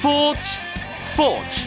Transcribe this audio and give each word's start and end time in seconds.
스포츠 0.00 0.40
스포츠. 1.04 1.60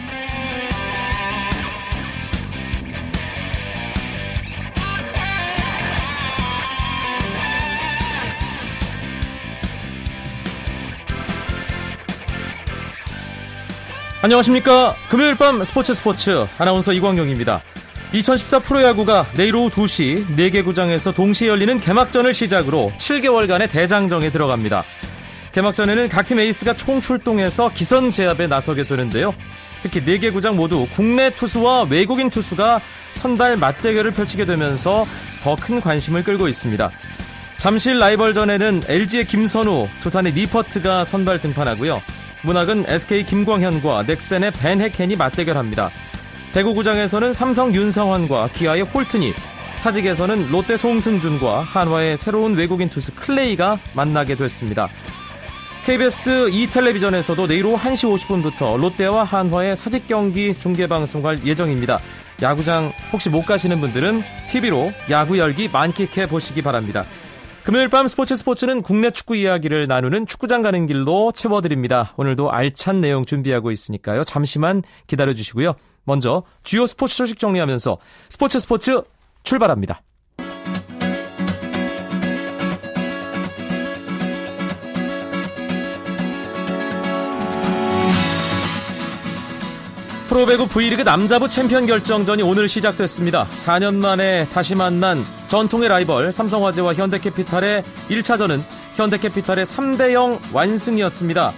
안녕하십니까. 14.24 14.96
금요일 15.12 15.36
밤 15.36 15.64
스포츠 15.64 15.94
스포츠. 15.94 16.48
아나운서 16.58 16.92
이광용입니다. 16.92 17.62
2014 18.14 18.60
프로야구가 18.60 19.28
내일 19.36 19.56
오후 19.56 19.70
2시 19.70 20.36
4개 20.36 20.66
구장에서 20.66 21.12
동시에 21.12 21.50
열리는 21.50 21.80
개막전을 21.80 22.34
시작으로 22.34 22.92
7개월간의 22.98 23.70
대장정에 23.70 24.32
들어갑니다 24.32 24.86
개막전에는 25.54 26.10
각 26.10 26.26
팀 26.26 26.40
에이스가 26.40 26.74
총출동해서 26.76 27.70
기선 27.74 28.10
제압에 28.10 28.48
나서게 28.48 28.86
되는데요. 28.86 29.34
특히 29.82 30.02
4개 30.02 30.34
구장 30.34 30.56
모두 30.56 30.88
국내 30.92 31.30
투수와 31.30 31.84
외국인 31.84 32.30
투수가 32.30 32.82
선발 33.12 33.58
맞대결을 33.58 34.12
펼치게 34.12 34.46
되면서 34.46 35.06
더 35.44 35.56
큰 35.56 35.80
관심을 35.82 36.24
끌고 36.24 36.48
있습니다. 36.48 36.90
잠실 37.58 38.00
라이벌전에는 38.00 38.84
LG의 38.88 39.26
김선우, 39.28 39.88
두산의 40.02 40.34
니퍼트가 40.34 41.04
선발 41.04 41.40
등판하고요. 41.40 42.02
문학은 42.42 42.86
SK 42.88 43.26
김광현과 43.26 44.04
넥센의 44.04 44.52
밴 44.52 44.82
헤켄이 44.82 45.16
맞대결합니다. 45.16 45.92
대구구장에서는 46.54 47.32
삼성 47.32 47.74
윤성환과 47.74 48.50
기아의 48.54 48.82
홀튼이, 48.84 49.34
사직에서는 49.76 50.50
롯데 50.50 50.78
송승준과 50.78 51.62
한화의 51.62 52.18
새로운 52.18 52.56
외국인 52.56 52.90
투수 52.90 53.14
클레이가 53.16 53.80
만나게 53.94 54.36
됐습니다. 54.36 54.90
KBS 55.86 56.50
2텔레비전에서도 56.50 57.46
내일 57.46 57.66
오후 57.66 57.76
1시 57.78 58.10
50분부터 58.10 58.78
롯데와 58.78 59.26
한화의 59.26 59.76
사직 59.76 60.08
경기 60.08 60.54
중계 60.54 60.88
방송할 60.88 61.46
예정입니다. 61.46 62.00
야구장 62.42 62.94
혹시 63.12 63.30
못 63.30 63.42
가시는 63.46 63.82
분들은 63.82 64.22
TV로 64.50 64.94
야구 65.10 65.38
열기 65.38 65.68
만끽해 65.68 66.28
보시기 66.30 66.62
바랍니다. 66.62 67.04
금요일 67.66 67.90
밤 67.90 68.08
스포츠 68.08 68.38
스포츠는 68.38 68.82
국내 68.82 69.12
축구 69.12 69.36
이야기를 69.36 69.88
나누는 69.88 70.26
축구장 70.26 70.62
가는 70.62 70.88
길로 70.88 71.34
채워드립니다. 71.34 72.14
오늘도 72.16 72.50
알찬 72.50 73.02
내용 73.02 73.26
준비하고 73.26 73.70
있으니까요. 73.70 74.24
잠시만 74.24 74.84
기다려 75.08 75.34
주시고요. 75.34 75.74
먼저 76.06 76.44
주요 76.64 76.88
스포츠 76.88 77.14
소식 77.14 77.40
정리하면서 77.40 77.98
스포츠 78.30 78.58
스포츠 78.58 79.02
출발합니다. 79.44 80.02
프로배구 90.34 90.68
V리그 90.68 91.04
남자부 91.04 91.48
챔피언 91.48 91.86
결정전이 91.86 92.42
오늘 92.42 92.68
시작됐습니다. 92.68 93.46
4년 93.52 93.98
만에 93.98 94.46
다시 94.46 94.74
만난 94.74 95.24
전통의 95.48 95.90
라이벌 95.90 96.32
삼성화재와 96.32 96.96
현대캐피탈의 96.96 97.84
1차전은 98.10 98.64
현대캐피탈의 98.96 99.64
3대0 99.68 100.40
완승이었습니다. 100.52 101.54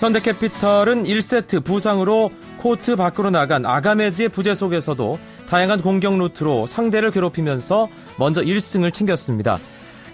현대캐피탈은 0.00 1.04
1세트 1.04 1.64
부상으로 1.64 2.30
코트 2.58 2.96
밖으로 2.96 3.30
나간 3.30 3.64
아가메즈의 3.64 4.28
부재 4.28 4.54
속에서도 4.54 5.18
다양한 5.48 5.80
공격 5.80 6.18
루트로 6.18 6.66
상대를 6.66 7.12
괴롭히면서 7.12 7.88
먼저 8.18 8.42
1승을 8.42 8.92
챙겼습니다. 8.92 9.56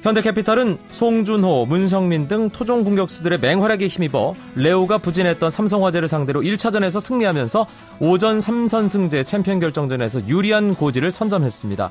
현대캐피탈은 0.02 0.78
송준호, 0.90 1.66
문성민 1.66 2.28
등 2.28 2.50
토종 2.50 2.84
공격수들의 2.84 3.40
맹활약에 3.40 3.88
힘입어 3.88 4.34
레오가 4.54 4.98
부진했던 4.98 5.50
삼성화재를 5.50 6.06
상대로 6.06 6.40
1차전에서 6.40 7.00
승리하면서 7.00 7.66
5전 8.00 8.38
3선승제 8.38 9.26
챔피언 9.26 9.58
결정전에서 9.58 10.28
유리한 10.28 10.74
고지를 10.74 11.10
선점했습니다. 11.10 11.90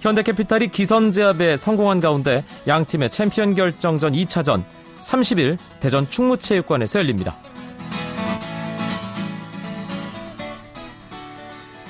현대캐피탈이 0.00 0.68
기선제압에 0.68 1.56
성공한 1.56 2.00
가운데 2.00 2.44
양 2.68 2.84
팀의 2.84 3.10
챔피언 3.10 3.54
결정전 3.54 4.12
2차전 4.12 4.62
30일 5.00 5.58
대전 5.80 6.08
충무체육관에서 6.08 7.00
열립니다. 7.00 7.36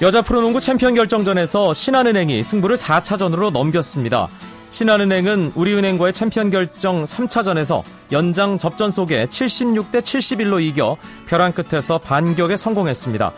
여자 0.01 0.23
프로농구 0.23 0.61
챔피언 0.61 0.95
결정전에서 0.95 1.75
신한은행이 1.75 2.43
승부를 2.43 2.77
4차전으로 2.77 3.53
넘겼습니다. 3.53 4.29
신한은행은 4.75 5.53
우리은행과의 5.55 6.13
챔피언 6.13 6.51
결정 6.51 7.05
3차전에서 7.05 7.85
연장 8.11 8.59
접전 8.59 8.91
속에 8.91 9.27
76대 9.27 10.01
71로 10.01 10.61
이겨 10.61 10.97
벼랑 11.27 11.53
끝에서 11.53 11.99
반격에 11.99 12.57
성공했습니다. 12.57 13.33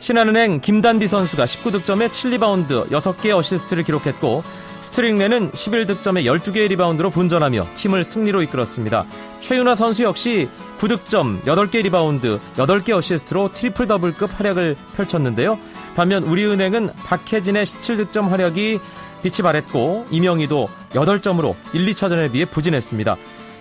신한은행 0.00 0.60
김단비 0.60 1.06
선수가 1.06 1.44
19득점에 1.44 2.08
7리바운드 2.08 2.90
6개 2.90 3.30
어시스트를 3.30 3.84
기록했고 3.84 4.42
스트릭렌은 4.82 5.52
11득점에 5.52 6.24
12개의 6.24 6.66
리바운드로 6.70 7.10
분전하며 7.10 7.68
팀을 7.74 8.02
승리로 8.02 8.42
이끌었습니다. 8.42 9.06
최윤아 9.44 9.74
선수 9.74 10.04
역시 10.04 10.48
9득점, 10.78 11.42
8개 11.42 11.82
리바운드, 11.82 12.40
8개 12.56 12.96
어시스트로 12.96 13.52
트리플 13.52 13.86
더블급 13.86 14.40
활약을 14.40 14.74
펼쳤는데요. 14.96 15.58
반면 15.94 16.22
우리은행은 16.22 16.94
박혜진의 17.04 17.66
17득점 17.66 18.30
활약이 18.30 18.80
빛이 19.22 19.42
바랬고 19.42 20.06
임영희도 20.10 20.70
8점으로 20.92 21.54
1, 21.74 21.84
2차전에 21.84 22.32
비해 22.32 22.46
부진했습니다. 22.46 23.16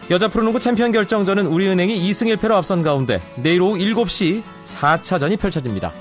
여자 0.09 0.29
프로농구 0.29 0.61
챔피언 0.61 0.93
결정전은 0.93 1.47
우리은행이 1.47 2.09
2승 2.09 2.33
1패로 2.33 2.51
앞선 2.51 2.81
가운데 2.81 3.19
내일 3.35 3.61
오후 3.61 3.75
7시 3.75 4.41
4차전이 4.63 5.37
펼쳐집니다. 5.37 5.91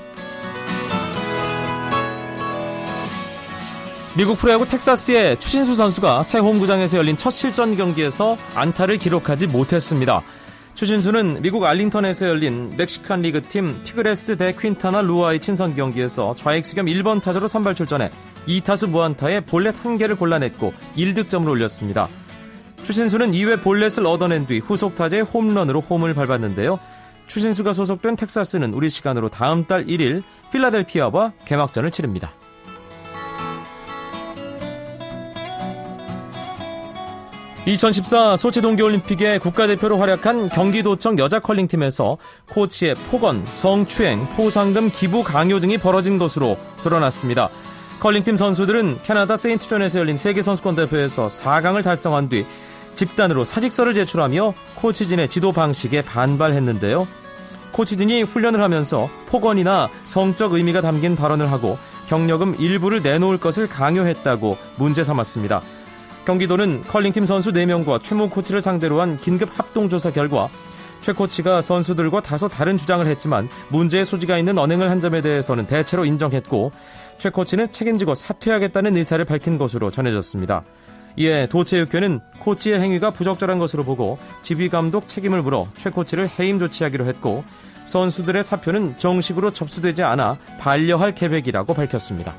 미국 4.15 4.37
프로야구 4.37 4.67
텍사스의 4.67 5.39
추신수 5.39 5.73
선수가 5.73 6.21
새 6.21 6.37
홈구장에서 6.37 6.99
열린 6.99 7.17
첫 7.17 7.31
실전 7.31 7.75
경기에서 7.75 8.37
안타를 8.53 8.99
기록하지 8.99 9.47
못했습니다. 9.47 10.21
추신수는 10.75 11.41
미국 11.41 11.63
알링턴에서 11.63 12.27
열린 12.27 12.71
멕시칸 12.77 13.21
리그 13.21 13.41
팀 13.41 13.81
티그레스 13.83 14.37
데 14.37 14.55
킨타나로오의 14.55 15.39
친선 15.39 15.73
경기에서 15.73 16.35
좌익수 16.35 16.75
겸 16.75 16.85
1번 16.85 17.23
타자로 17.23 17.47
선발 17.47 17.73
출전해 17.73 18.11
2타수 18.47 18.89
무안타에 18.91 19.41
볼넷 19.41 19.81
1개를 19.81 20.19
골라냈고 20.19 20.73
1득점을 20.95 21.47
올렸습니다. 21.47 22.07
추신수는 22.83 23.31
2회 23.31 23.63
볼넷을 23.63 24.05
얻어낸 24.05 24.45
뒤 24.45 24.59
후속 24.59 24.93
타자의 24.93 25.23
홈런으로 25.23 25.79
홈을 25.79 26.13
밟았는데요. 26.13 26.79
추신수가 27.25 27.73
소속된 27.73 28.15
텍사스는 28.17 28.75
우리 28.75 28.91
시간으로 28.91 29.29
다음 29.29 29.65
달 29.65 29.87
1일 29.87 30.21
필라델피아와 30.51 31.33
개막전을 31.45 31.89
치릅니다. 31.89 32.31
2014 37.65 38.35
소치 38.35 38.61
동계올림픽에 38.61 39.37
국가대표로 39.37 39.97
활약한 39.97 40.49
경기도청 40.49 41.17
여자 41.17 41.39
컬링팀에서 41.39 42.17
코치의 42.49 42.95
폭언, 43.09 43.45
성추행, 43.45 44.27
포상금 44.35 44.91
기부 44.91 45.23
강요 45.23 45.61
등이 45.61 45.77
벌어진 45.77 46.17
것으로 46.17 46.57
드러났습니다. 46.83 47.49
컬링팀 48.01 48.35
선수들은 48.35 48.99
캐나다 49.03 49.37
세인트존에서 49.37 49.99
열린 49.99 50.17
세계선수권 50.17 50.75
대회에서 50.75 51.27
4강을 51.27 51.85
달성한 51.85 52.27
뒤 52.27 52.45
집단으로 52.95 53.45
사직서를 53.45 53.93
제출하며 53.93 54.53
코치진의 54.75 55.29
지도 55.29 55.53
방식에 55.53 56.01
반발했는데요. 56.01 57.07
코치진이 57.71 58.23
훈련을 58.23 58.61
하면서 58.61 59.09
폭언이나 59.27 59.89
성적 60.03 60.51
의미가 60.51 60.81
담긴 60.81 61.15
발언을 61.15 61.49
하고 61.49 61.77
경력금 62.07 62.57
일부를 62.59 63.01
내놓을 63.01 63.37
것을 63.37 63.67
강요했다고 63.67 64.57
문제 64.75 65.05
삼았습니다. 65.05 65.61
경기도는 66.25 66.81
컬링팀 66.81 67.25
선수 67.25 67.51
4명과 67.51 68.01
최모 68.01 68.29
코치를 68.29 68.61
상대로 68.61 69.01
한 69.01 69.17
긴급 69.17 69.57
합동조사 69.57 70.11
결과 70.11 70.49
최 71.01 71.11
코치가 71.11 71.61
선수들과 71.61 72.21
다소 72.21 72.47
다른 72.47 72.77
주장을 72.77 73.05
했지만 73.05 73.49
문제의 73.67 74.05
소지가 74.05 74.37
있는 74.37 74.57
언행을 74.57 74.89
한 74.89 75.01
점에 75.01 75.21
대해서는 75.21 75.67
대체로 75.67 76.05
인정했고 76.05 76.71
최 77.17 77.29
코치는 77.29 77.73
책임지고 77.73 78.15
사퇴하겠다는 78.15 78.95
의사를 78.95 79.23
밝힌 79.25 79.57
것으로 79.57 79.91
전해졌습니다. 79.91 80.63
이에 81.17 81.47
도체육회는 81.47 82.21
코치의 82.39 82.79
행위가 82.79 83.11
부적절한 83.11 83.59
것으로 83.59 83.83
보고 83.83 84.17
지휘감독 84.41 85.09
책임을 85.09 85.41
물어 85.41 85.67
최 85.75 85.89
코치를 85.89 86.29
해임 86.39 86.57
조치하기로 86.57 87.05
했고 87.05 87.43
선수들의 87.83 88.41
사표는 88.41 88.95
정식으로 88.95 89.51
접수되지 89.51 90.03
않아 90.03 90.37
반려할 90.59 91.13
계획이라고 91.13 91.73
밝혔습니다. 91.73 92.33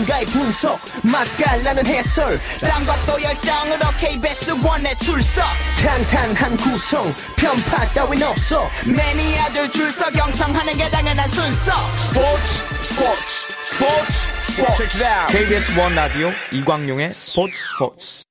전문가의 0.00 0.26
분석 0.26 0.78
맛깔나는 1.02 1.84
해설 1.86 2.38
땀과 2.60 2.94
또 3.06 3.22
열정으로 3.22 3.90
KBS 3.98 4.52
원에 4.64 4.94
출석 4.96 5.42
탄탄한 5.82 6.56
구성 6.56 7.04
편파 7.36 7.86
따윈 7.86 8.22
없어 8.22 8.62
매니아들 8.86 9.70
줄서 9.70 10.10
경청하는 10.10 10.76
게 10.76 10.88
당연한 10.90 11.28
순서 11.30 11.72
스포츠 11.96 12.44
스포츠 12.82 13.52
스포츠 13.62 14.12
스포츠 14.42 15.32
KBS 15.32 15.78
원 15.78 15.94
라디오 15.94 16.30
이광용의 16.52 17.08
스포츠 17.08 17.54
스포츠 17.56 18.22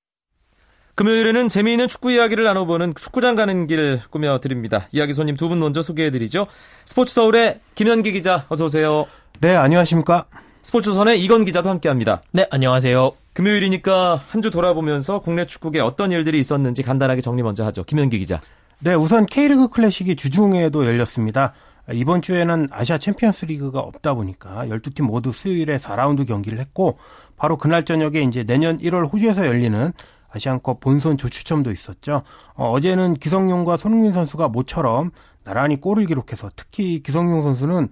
금요일에는 0.95 1.48
재미있는 1.48 1.88
축구 1.88 2.12
이야기를 2.12 2.44
나눠보는 2.44 2.94
축구장 2.94 3.36
가는 3.36 3.68
길 3.68 4.01
꾸며드립니다. 4.10 4.89
이야기 4.92 5.13
손님 5.13 5.38
두 5.38 5.48
분 5.48 5.60
먼저 5.60 5.81
소개해드리죠. 5.81 6.45
스포츠 6.83 7.13
서울의 7.13 7.62
김현기 7.75 8.12
기자 8.12 8.45
어서 8.50 8.65
오세요. 8.65 9.06
네, 9.39 9.56
안녕하십니까. 9.56 10.25
스포츠선의 10.62 11.24
이건 11.24 11.46
기자도 11.46 11.70
함께합니다. 11.70 12.22
네, 12.32 12.46
안녕하세요. 12.52 13.12
금요일이니까 13.34 14.22
한 14.28 14.42
주 14.42 14.52
돌아보면서 14.52 15.20
국내 15.20 15.46
축구계 15.46 15.80
어떤 15.80 16.12
일들이 16.12 16.40
있었는지 16.40 16.84
간단하게 16.84 17.22
정리 17.22 17.44
먼저 17.44 17.66
하죠. 17.66 17.84
김현기 17.84 18.20
기자. 18.20 18.42
네, 18.80 18.94
우선 18.94 19.26
K리그 19.26 19.70
클래식이 19.70 20.16
주중에도 20.16 20.86
열렸습니다. 20.86 21.54
이번 21.92 22.22
주에는 22.22 22.68
아시아 22.72 22.98
챔피언스 22.98 23.46
리그가 23.46 23.80
없다 23.80 24.14
보니까 24.14 24.66
12팀 24.68 25.04
모두 25.04 25.32
수요일에 25.32 25.78
4라운드 25.78 26.28
경기를 26.28 26.60
했고 26.60 26.98
바로 27.36 27.58
그날 27.58 27.84
저녁에 27.84 28.22
이제 28.22 28.44
내년 28.44 28.78
1월 28.80 29.12
호주에서 29.12 29.46
열리는 29.48 29.92
아시안컵 30.32 30.80
본선 30.82 31.18
조추첨도 31.18 31.72
있었죠. 31.72 32.22
어제는 32.54 33.16
기성용과 33.16 33.78
손흥민 33.78 34.14
선수가 34.14 34.50
모처럼 34.50 35.12
나란히 35.44 35.82
골을 35.82 36.06
기록해서 36.06 36.52
특히 36.56 37.02
기성용 37.02 37.42
선수는 37.44 37.90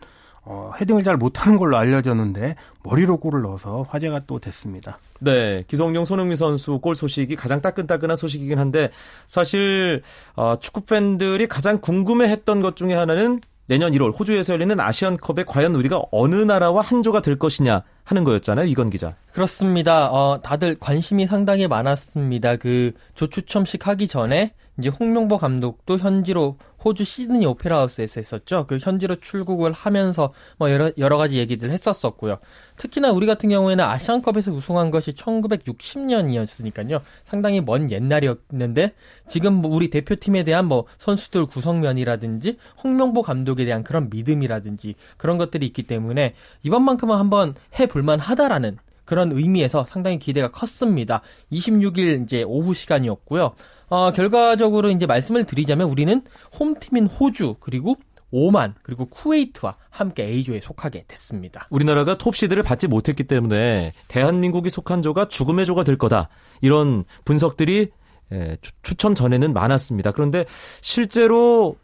어, 0.50 0.72
헤딩을 0.80 1.04
잘 1.04 1.18
못하는 1.18 1.58
걸로 1.58 1.76
알려졌는데 1.76 2.56
머리로 2.84 3.18
골을 3.18 3.42
넣어서 3.42 3.86
화제가 3.90 4.22
또 4.28 4.40
됐습니다. 4.40 4.98
네, 5.20 5.66
기성용 5.68 6.06
손흥민 6.06 6.38
선수 6.38 6.80
골 6.80 6.96
소식이 6.96 7.36
가장 7.36 7.62
따끈따끈한 7.62 8.16
소식이긴 8.16 8.58
한데 8.58 8.90
사실 9.28 10.02
어, 10.38 10.56
축구 10.60 10.82
팬들이 10.86 11.48
가장 11.48 11.82
궁금해했던 11.82 12.62
것 12.62 12.78
중에 12.78 12.94
하나는 12.94 13.42
내년 13.68 13.92
1월 13.92 14.18
호주에서 14.18 14.54
열리는 14.54 14.80
아시안컵에 14.80 15.44
과연 15.46 15.76
우리가 15.76 16.02
어느 16.12 16.36
나라와 16.36 16.82
한조가 16.82 17.22
될 17.22 17.38
것이냐 17.38 17.84
하는 18.06 18.24
거였잖아요, 18.24 18.66
이건 18.68 18.90
기자. 18.90 19.16
그렇습니다. 19.34 20.10
어, 20.10 20.40
다들 20.42 20.78
관심이 20.80 21.28
상당히 21.28 21.68
많았습니다. 21.68 22.56
그 22.56 22.94
조추첨식 23.16 23.86
하기 23.86 24.08
전에 24.08 24.54
이제 24.80 24.90
홍명보 24.90 25.38
감독도 25.38 25.98
현지로 25.98 26.58
호주 26.88 27.04
시드니 27.04 27.46
오페라 27.46 27.80
하우스에서 27.80 28.22
했었죠. 28.22 28.66
그 28.66 28.78
현지로 28.82 29.18
출국을 29.18 29.74
하면서 29.74 30.34
뭐 30.58 30.72
여러 30.72 30.90
여러 30.98 31.18
가지 31.18 31.38
얘기들 31.38 31.70
했었었고요. 31.70 32.38
특히나 32.78 33.12
우리 33.12 33.28
같은 33.28 33.50
경우에는 33.50 33.84
아시안컵에서 33.84 34.52
우승한 34.54 34.90
것이 34.90 35.12
1960년이었으니까요. 35.12 37.02
상당히 37.28 37.60
먼 37.60 37.92
옛날이었는데 37.92 38.94
지금 39.28 39.56
뭐 39.56 39.76
우리 39.76 39.90
대표팀에 39.90 40.46
대한 40.46 40.66
뭐 40.66 40.86
선수들 40.98 41.48
구성면이라든지 41.48 42.58
홍명보 42.82 43.22
감독에 43.22 43.66
대한 43.66 43.84
그런 43.84 44.10
믿음이라든지 44.10 44.96
그런 45.18 45.38
것들이 45.38 45.66
있기 45.66 45.84
때문에 45.84 46.36
이번만큼은 46.64 47.18
한번 47.18 47.56
해 47.78 47.88
볼 47.88 48.04
만 48.04 48.20
하다라는 48.22 48.78
그런 49.04 49.32
의미에서 49.34 49.86
상당히 49.90 50.20
기대가 50.20 50.50
컸습니다. 50.52 51.22
26일 51.52 52.24
이제 52.24 52.44
오후 52.44 52.74
시간이었고요. 52.74 53.54
어, 53.90 54.12
결과적으로 54.12 54.90
이제 54.90 55.06
말씀을 55.06 55.46
드리자면 55.46 55.90
우리는 55.90 56.22
홈팀인 56.60 57.08
호주 57.08 57.56
그리고 57.60 57.96
오만 58.32 58.76
그리고 58.84 59.06
쿠웨이트와 59.06 59.76
함께 59.90 60.24
A조에 60.24 60.60
속하게 60.60 61.06
됐습니다. 61.08 61.68
우리나라가 61.70 62.18
톱시드를 62.18 62.64
받지 62.64 62.88
못했기 62.88 63.24
때문에 63.24 63.94
대한민국이 64.08 64.70
속한 64.70 65.02
조가 65.02 65.30
죽음의 65.30 65.66
조가 65.66 65.84
될 65.84 65.98
거다. 65.98 66.30
이런 66.62 67.06
분석들이 67.24 67.90
예, 68.34 68.58
추첨 68.84 69.16
전에는 69.16 69.54
많았습니다. 69.54 70.12
그런데 70.12 70.46
실제로 70.82 71.78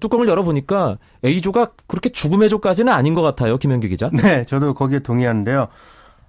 뚜껑을 0.00 0.28
열어보니까 0.28 0.98
A조가 1.24 1.72
그렇게 1.86 2.08
죽음의 2.08 2.48
조까지는 2.48 2.90
아닌 2.90 3.12
것 3.12 3.20
같아요. 3.20 3.58
김현규 3.58 3.88
기자. 3.88 4.10
네, 4.10 4.44
저도 4.44 4.72
거기에 4.72 5.00
동의하는데요. 5.00 5.68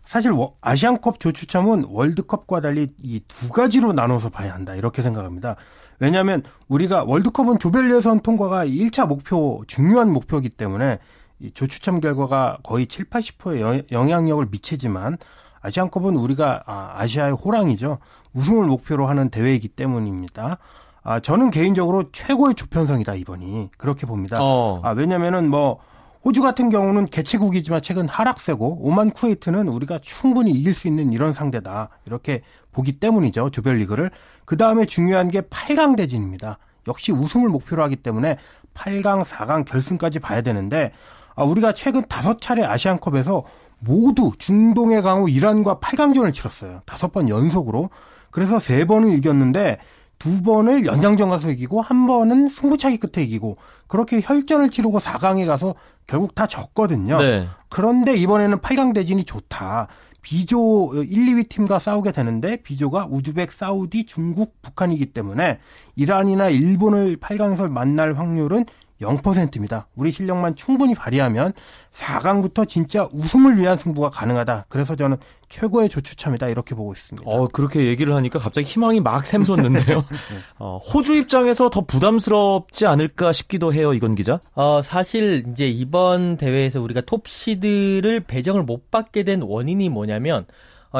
사실 0.03 0.31
아시안컵 0.61 1.19
조추첨은 1.19 1.85
월드컵과 1.89 2.61
달리 2.61 2.87
이 3.01 3.21
두 3.27 3.49
가지로 3.49 3.93
나눠서 3.93 4.29
봐야 4.29 4.53
한다 4.53 4.75
이렇게 4.75 5.01
생각합니다. 5.01 5.55
왜냐하면 5.99 6.43
우리가 6.67 7.03
월드컵은 7.05 7.59
조별 7.59 7.89
예선 7.95 8.19
통과가 8.19 8.65
1차 8.65 9.07
목표 9.07 9.63
중요한 9.67 10.11
목표이기 10.11 10.49
때문에 10.49 10.99
이 11.39 11.51
조추첨 11.51 11.99
결과가 11.99 12.57
거의 12.63 12.87
7, 12.87 13.05
80%의 13.05 13.83
영향력을 13.91 14.45
미치지만 14.51 15.17
아시안컵은 15.61 16.15
우리가 16.17 16.63
아, 16.65 16.93
아시아의 16.97 17.33
호랑이죠. 17.33 17.99
우승을 18.33 18.65
목표로 18.67 19.07
하는 19.07 19.29
대회이기 19.29 19.69
때문입니다. 19.69 20.57
아, 21.03 21.19
저는 21.19 21.51
개인적으로 21.51 22.11
최고의 22.11 22.55
조편성이다 22.55 23.15
이번이 23.15 23.69
그렇게 23.77 24.05
봅니다. 24.05 24.37
어. 24.41 24.81
아, 24.83 24.91
왜냐면은 24.91 25.49
뭐 25.49 25.79
호주 26.25 26.41
같은 26.41 26.69
경우는 26.69 27.07
개최국이지만 27.07 27.81
최근 27.81 28.07
하락세고 28.07 28.79
오만 28.81 29.11
쿠웨이트는 29.11 29.67
우리가 29.67 29.99
충분히 30.01 30.51
이길 30.51 30.73
수 30.73 30.87
있는 30.87 31.11
이런 31.11 31.33
상대다. 31.33 31.89
이렇게 32.05 32.43
보기 32.71 32.93
때문이죠. 32.93 33.49
조별리그를. 33.49 34.09
그 34.45 34.55
다음에 34.55 34.85
중요한 34.85 35.29
게 35.29 35.41
8강 35.41 35.97
대진입니다. 35.97 36.59
역시 36.87 37.11
우승을 37.11 37.49
목표로 37.49 37.83
하기 37.83 37.97
때문에 37.97 38.37
8강, 38.73 39.23
4강 39.23 39.65
결승까지 39.65 40.19
봐야 40.19 40.41
되는데 40.41 40.91
아, 41.35 41.43
우리가 41.43 41.73
최근 41.73 42.03
다섯 42.07 42.39
차례 42.39 42.63
아시안컵에서 42.63 43.43
모두 43.79 44.31
중동의 44.37 45.01
강호 45.01 45.27
이란과 45.27 45.79
8강전을 45.79 46.33
치렀어요. 46.33 46.81
다섯 46.85 47.11
번 47.11 47.27
연속으로. 47.27 47.89
그래서 48.31 48.59
세 48.59 48.85
번을 48.85 49.13
이겼는데 49.13 49.77
두 50.23 50.41
번을 50.41 50.85
연장전 50.85 51.27
가서 51.27 51.51
이기고 51.51 51.81
한 51.81 52.07
번은 52.07 52.47
승부차기 52.47 52.95
끝에 52.95 53.25
이기고 53.25 53.57
그렇게 53.87 54.21
혈전을 54.23 54.69
치르고 54.69 54.99
4강에 54.99 55.45
가서 55.45 55.75
결국 56.07 56.33
다 56.33 56.47
졌거든요. 56.47 57.17
네. 57.17 57.45
그런데 57.67 58.15
이번에는 58.15 58.59
8강 58.59 58.93
대진이 58.93 59.25
좋다. 59.25 59.89
비조 60.21 60.93
1, 60.95 61.03
2위 61.03 61.49
팀과 61.49 61.77
싸우게 61.77 62.13
되는데 62.13 62.55
비조가 62.55 63.09
우즈벡, 63.11 63.51
사우디, 63.51 64.05
중국, 64.05 64.61
북한이기 64.61 65.07
때문에 65.07 65.59
이란이나 65.97 66.47
일본을 66.47 67.17
8강에서 67.17 67.69
만날 67.69 68.13
확률은 68.13 68.63
0%입니다. 69.03 69.87
우리 69.95 70.11
실력만 70.11 70.55
충분히 70.55 70.95
발휘하면 70.95 71.53
4강부터 71.91 72.67
진짜 72.67 73.07
우승을 73.13 73.57
위한 73.57 73.77
승부가 73.77 74.09
가능하다. 74.09 74.65
그래서 74.69 74.95
저는 74.95 75.17
최고의 75.49 75.89
조추첨이다 75.89 76.47
이렇게 76.49 76.73
보고 76.73 76.91
있습니다. 76.93 77.29
어, 77.29 77.47
그렇게 77.47 77.85
얘기를 77.85 78.15
하니까 78.15 78.39
갑자기 78.39 78.65
희망이 78.65 78.99
막 78.99 79.25
샘솟는데요. 79.25 79.97
네. 79.97 80.17
어, 80.57 80.77
호주 80.77 81.15
입장에서 81.15 81.69
더 81.69 81.81
부담스럽지 81.81 82.87
않을까 82.87 83.31
싶기도 83.31 83.73
해요, 83.73 83.93
이건 83.93 84.15
기자. 84.15 84.39
어, 84.55 84.81
사실 84.81 85.43
이제 85.51 85.67
이번 85.67 86.37
대회에서 86.37 86.81
우리가 86.81 87.01
톱 87.01 87.27
시드를 87.27 88.21
배정을 88.21 88.63
못 88.63 88.89
받게 88.89 89.23
된 89.23 89.41
원인이 89.43 89.89
뭐냐면 89.89 90.45
어, 90.45 90.47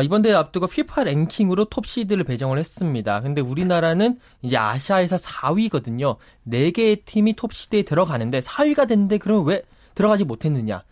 이번 0.02 0.24
대회 0.24 0.34
앞두고 0.34 0.68
피파 0.68 1.04
랭킹으로 1.04 1.66
톱 1.66 1.86
시드를 1.86 2.24
배정을 2.24 2.58
했습니다. 2.58 3.22
근데 3.22 3.42
우리나라는 3.42 4.18
이제 4.42 4.58
아시아에서 4.58 5.18
4위거든요. 5.18 6.18
4개의 6.48 7.06
팀이 7.06 7.34
톱 7.34 7.54
시드에 7.54 7.84
들어가는데 7.84 8.40
4위가 8.40 8.88
됐는데 8.88 9.20
그러면 9.20 9.46
왜 9.46 9.62
들어가지 9.94 10.24
못했느냐? 10.24 10.84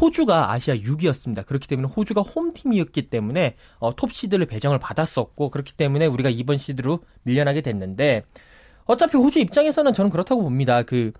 호주가 0.00 0.52
아시아 0.52 0.74
6위였습니다. 0.74 1.44
그렇기 1.44 1.68
때문에 1.68 1.88
호주가 1.88 2.22
홈팀이었기 2.22 3.10
때문에 3.10 3.56
어, 3.78 3.94
톱 3.94 4.12
시드를 4.12 4.46
배정을 4.46 4.78
받았었고 4.78 5.50
그렇기 5.50 5.74
때문에 5.74 6.06
우리가 6.06 6.30
이번 6.30 6.56
시드로 6.58 7.00
밀려나게 7.24 7.60
됐는데 7.60 8.24
어차피 8.86 9.16
호주 9.16 9.38
입장에서는 9.40 9.92
저는 9.92 10.10
그렇다고 10.10 10.42
봅니다. 10.42 10.82
그 10.82 11.12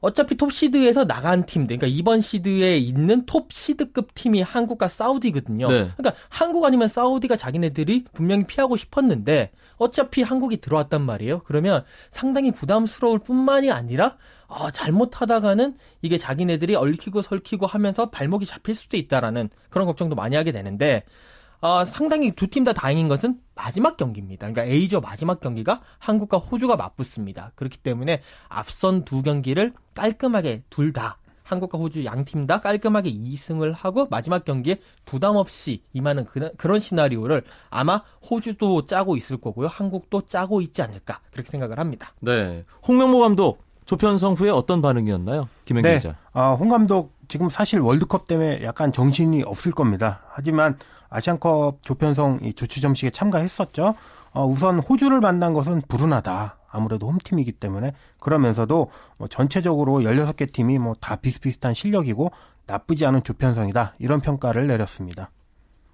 어차피 0.00 0.36
톱 0.36 0.52
시드에서 0.52 1.04
나간 1.06 1.44
팀들, 1.44 1.76
그러니까 1.76 1.86
이번 1.88 2.20
시드에 2.20 2.78
있는 2.78 3.26
톱 3.26 3.52
시드급 3.52 4.14
팀이 4.14 4.42
한국과 4.42 4.88
사우디거든요. 4.88 5.68
네. 5.68 5.90
그러니까 5.96 6.14
한국 6.28 6.64
아니면 6.64 6.86
사우디가 6.86 7.36
자기네들이 7.36 8.04
분명히 8.12 8.44
피하고 8.44 8.76
싶었는데 8.76 9.50
어차피 9.76 10.22
한국이 10.22 10.58
들어왔단 10.58 11.02
말이에요. 11.02 11.42
그러면 11.44 11.84
상당히 12.10 12.52
부담스러울 12.52 13.20
뿐만이 13.20 13.72
아니라 13.72 14.16
어, 14.46 14.70
잘못하다가는 14.70 15.76
이게 16.00 16.16
자기네들이 16.16 16.74
얽히고 16.74 17.22
설키고 17.22 17.66
하면서 17.66 18.08
발목이 18.10 18.46
잡힐 18.46 18.74
수도 18.74 18.96
있다라는 18.96 19.50
그런 19.68 19.86
걱정도 19.86 20.16
많이 20.16 20.36
하게 20.36 20.52
되는데 20.52 21.04
어, 21.60 21.84
상당히 21.84 22.30
두 22.32 22.46
팀 22.48 22.64
다 22.64 22.72
다행인 22.72 23.08
것은 23.08 23.40
마지막 23.54 23.96
경기입니다. 23.96 24.50
그러니까 24.50 24.64
A조 24.72 25.00
마지막 25.00 25.40
경기가 25.40 25.80
한국과 25.98 26.38
호주가 26.38 26.76
맞붙습니다. 26.76 27.52
그렇기 27.56 27.78
때문에 27.78 28.22
앞선 28.48 29.04
두 29.04 29.22
경기를 29.22 29.72
깔끔하게 29.94 30.62
둘 30.70 30.92
다 30.92 31.18
한국과 31.42 31.78
호주 31.78 32.04
양 32.04 32.24
팀 32.26 32.46
다 32.46 32.60
깔끔하게 32.60 33.10
2승을 33.10 33.72
하고 33.74 34.06
마지막 34.10 34.44
경기에 34.44 34.76
부담 35.06 35.36
없이 35.36 35.82
임하는 35.94 36.26
그, 36.26 36.52
그런 36.58 36.78
시나리오를 36.78 37.42
아마 37.70 38.02
호주도 38.30 38.84
짜고 38.86 39.16
있을 39.16 39.38
거고요. 39.38 39.66
한국도 39.68 40.22
짜고 40.26 40.60
있지 40.60 40.82
않을까 40.82 41.20
그렇게 41.32 41.50
생각을 41.50 41.78
합니다. 41.78 42.12
네. 42.20 42.64
홍명보 42.86 43.20
감독 43.20 43.64
조편성 43.86 44.34
후에 44.34 44.50
어떤 44.50 44.82
반응이었나요? 44.82 45.48
김현기 45.64 45.88
네. 45.88 45.94
기자. 45.96 46.14
아, 46.34 46.52
홍 46.52 46.68
감독 46.68 47.14
지금 47.28 47.48
사실 47.48 47.80
월드컵 47.80 48.26
때문에 48.28 48.62
약간 48.62 48.92
정신이 48.92 49.42
없을 49.44 49.72
겁니다. 49.72 50.20
하지만 50.30 50.76
아시안컵 51.10 51.82
조편성 51.82 52.40
조추점식에 52.54 53.10
참가했었죠. 53.10 53.94
어, 54.32 54.46
우선 54.46 54.78
호주를 54.78 55.20
만난 55.20 55.52
것은 55.52 55.82
불운하다. 55.88 56.58
아무래도 56.70 57.08
홈팀이기 57.08 57.52
때문에 57.52 57.92
그러면서도 58.20 58.90
뭐 59.16 59.28
전체적으로 59.28 60.00
16개 60.00 60.52
팀이 60.52 60.78
뭐 60.78 60.94
다 61.00 61.16
비슷비슷한 61.16 61.74
실력이고 61.74 62.30
나쁘지 62.66 63.06
않은 63.06 63.22
조편성이다. 63.24 63.94
이런 63.98 64.20
평가를 64.20 64.66
내렸습니다. 64.66 65.30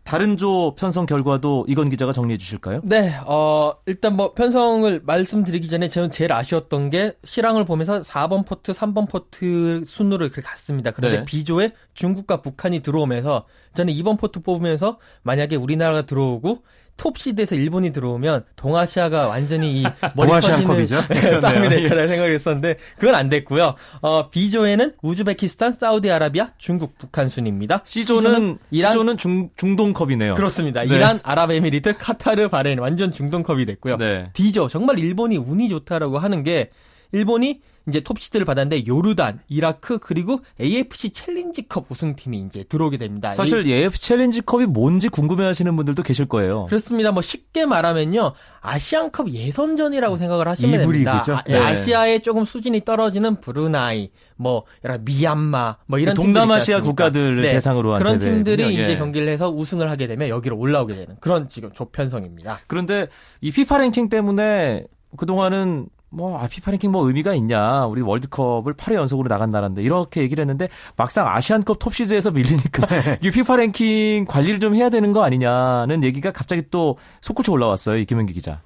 다른 0.04 0.37
조 0.37 0.75
편성 0.75 1.06
결과도 1.06 1.64
이건 1.66 1.88
기자가 1.88 2.12
정리해 2.12 2.37
주실까요? 2.37 2.82
네, 2.84 3.18
어, 3.25 3.73
일단 3.87 4.16
뭐 4.16 4.34
편성을 4.34 5.00
말씀드리기 5.02 5.68
전에 5.68 5.88
저는 5.88 6.11
제일 6.11 6.32
아쉬웠던 6.32 6.90
게 6.90 7.14
실황을 7.25 7.64
보면서 7.64 8.02
4번 8.02 8.46
포트, 8.46 8.73
3번 8.73 9.08
포트 9.08 9.82
순으로 9.87 10.26
이렇게 10.26 10.42
갔습니다. 10.42 10.90
그런데 10.90 11.18
네. 11.18 11.25
B조에 11.25 11.73
중국과 11.94 12.42
북한이 12.42 12.80
들어오면서 12.80 13.46
저는 13.73 13.94
2번 13.94 14.18
포트 14.18 14.40
뽑으면서 14.40 14.99
만약에 15.23 15.56
우리나라가 15.56 16.02
들어오고 16.02 16.62
톱시드에서 16.97 17.55
일본이 17.57 17.93
들어오면 17.93 18.45
동아시아가 18.57 19.29
완전히 19.29 19.81
이 19.81 19.85
머리? 20.15 20.29
터지는 20.31 20.87
싸움이 21.41 21.69
될 21.69 21.89
거라 21.89 22.07
생각했었는데 22.07 22.77
그건 22.99 23.15
안 23.15 23.29
됐고요. 23.29 23.75
어, 24.01 24.31
B조에는 24.31 24.95
우즈베키스탄, 25.03 25.73
사우디아라비아, 25.73 26.51
중국, 26.59 26.97
북한 26.99 27.29
순입니다. 27.29 27.83
C조는 27.85 28.59
이란- 28.71 28.93
C조는 28.93 29.17
중 29.17 29.51
중동컵이네요. 29.57 30.35
그렇습니다. 30.35 30.85
네. 30.85 30.95
이란, 30.95 31.21
아랍에미리트, 31.23 31.99
카타르, 31.99 32.49
바레인 32.49 32.79
완전 32.79 33.11
중동컵이 33.13 33.67
됐고요. 33.67 33.97
네. 33.99 34.31
D조. 34.35 34.69
정말 34.69 34.99
일본이 34.99 35.37
운이 35.37 35.69
좋다라고 35.69 36.19
하는 36.19 36.43
게 36.43 36.71
일본이 37.13 37.61
이제 37.88 38.00
톱시드를 38.00 38.47
받았는데 38.47 38.87
요르단, 38.87 39.41
이라크 39.49 39.99
그리고 39.99 40.41
AFC 40.61 41.11
챌린지컵 41.11 41.91
우승팀이 41.91 42.45
이제 42.47 42.64
들어오게 42.64 42.97
됩니다. 42.97 43.31
사실 43.31 43.67
AFC 43.66 43.99
챌린지컵이 43.99 44.67
뭔지 44.67 45.09
궁금해하시는 45.09 45.76
분들도 45.76 46.03
계실 46.03 46.26
거예요. 46.26 46.64
그렇습니다. 46.64 47.12
뭐 47.12 47.21
쉽게 47.21 47.67
말하면요. 47.67 48.33
아시안컵 48.61 49.33
예선전이라고 49.33 50.17
생각을 50.17 50.49
하시면 50.49 50.81
됩니다. 50.81 51.12
리그죠. 51.14 51.35
아, 51.37 51.43
네. 51.47 51.59
아시아에 51.59 52.21
조금 52.21 52.45
수준이 52.45 52.85
떨어지는 52.87 53.41
브루나이, 53.41 54.11
뭐 54.37 54.64
여러 54.85 54.99
미얀마, 54.99 55.76
뭐 55.87 55.99
이런 55.99 56.14
동남아시아? 56.14 56.81
국가들을 56.81 57.43
네. 57.43 57.53
대상으로 57.53 57.93
한 57.93 57.99
그런. 57.99 58.19
팀들이 58.19 58.62
예. 58.62 58.83
이제 58.83 58.97
경기를 58.97 59.29
해서 59.29 59.50
우승을 59.50 59.91
하게 59.91 60.07
되면 60.07 60.29
여기로 60.29 60.57
올라오게 60.57 60.95
되는 60.95 61.17
그런 61.21 61.49
지금 61.49 61.71
조편성입니다. 61.73 62.61
그런데 62.67 63.09
이 63.43 63.50
피파 63.50 63.76
랭킹 63.76 64.09
때문에 64.09 64.85
그동안은 65.17 65.87
뭐, 66.14 66.38
아, 66.38 66.47
피파 66.47 66.71
랭킹 66.71 66.92
뭐 66.92 67.06
의미가 67.06 67.35
있냐. 67.35 67.87
우리 67.87 68.00
월드컵을 68.00 68.75
8회 68.75 68.94
연속으로 68.94 69.28
나간 69.28 69.50
나라인데. 69.50 69.83
이렇게 69.83 70.23
얘기를 70.23 70.42
했는데, 70.42 70.68
막상 70.97 71.26
아시안컵 71.26 71.78
톱시즈에서 71.78 72.30
밀리니까, 72.30 72.87
이 73.23 73.30
피파 73.30 73.56
랭킹 73.56 74.26
관리를 74.26 74.61
좀 74.61 74.75
해야 74.75 74.88
되는 74.90 75.12
거 75.12 75.25
아니냐는 75.25 76.02
얘기가 76.04 76.30
갑자기 76.30 76.62
또 76.71 76.97
솟구쳐 77.21 77.52
올라왔어요. 77.52 77.97
이 77.99 78.04
김현기 78.04 78.33
기자. 78.33 78.61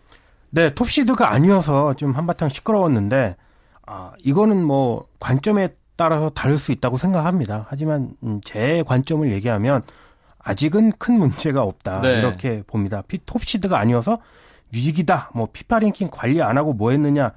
네, 0.50 0.75
톱시드가 0.75 1.33
아니어서 1.33 1.95
좀 1.95 2.12
한바탕 2.12 2.49
시끄러웠는데, 2.49 3.37
아, 3.87 4.12
이거는 4.19 4.62
뭐, 4.62 5.07
관점에 5.19 5.71
따라서 5.97 6.31
다를 6.31 6.59
수 6.59 6.73
있다고 6.73 6.99
생각합니다. 6.99 7.67
하지만, 7.69 8.11
음, 8.23 8.40
제 8.45 8.85
관점을 8.87 9.33
얘기하면, 9.33 9.83
아직은 10.38 10.93
큰 10.99 11.19
문제가 11.19 11.62
없다. 11.62 12.00
네. 12.00 12.19
이렇게 12.19 12.62
봅니다. 12.67 13.02
피, 13.07 13.19
톱시드가 13.25 13.78
아니어서 13.78 14.19
위기다. 14.73 15.31
뭐, 15.35 15.49
피파 15.53 15.79
랭킹 15.79 16.09
관리 16.11 16.43
안 16.43 16.59
하고 16.59 16.73
뭐 16.73 16.91
했느냐. 16.91 17.33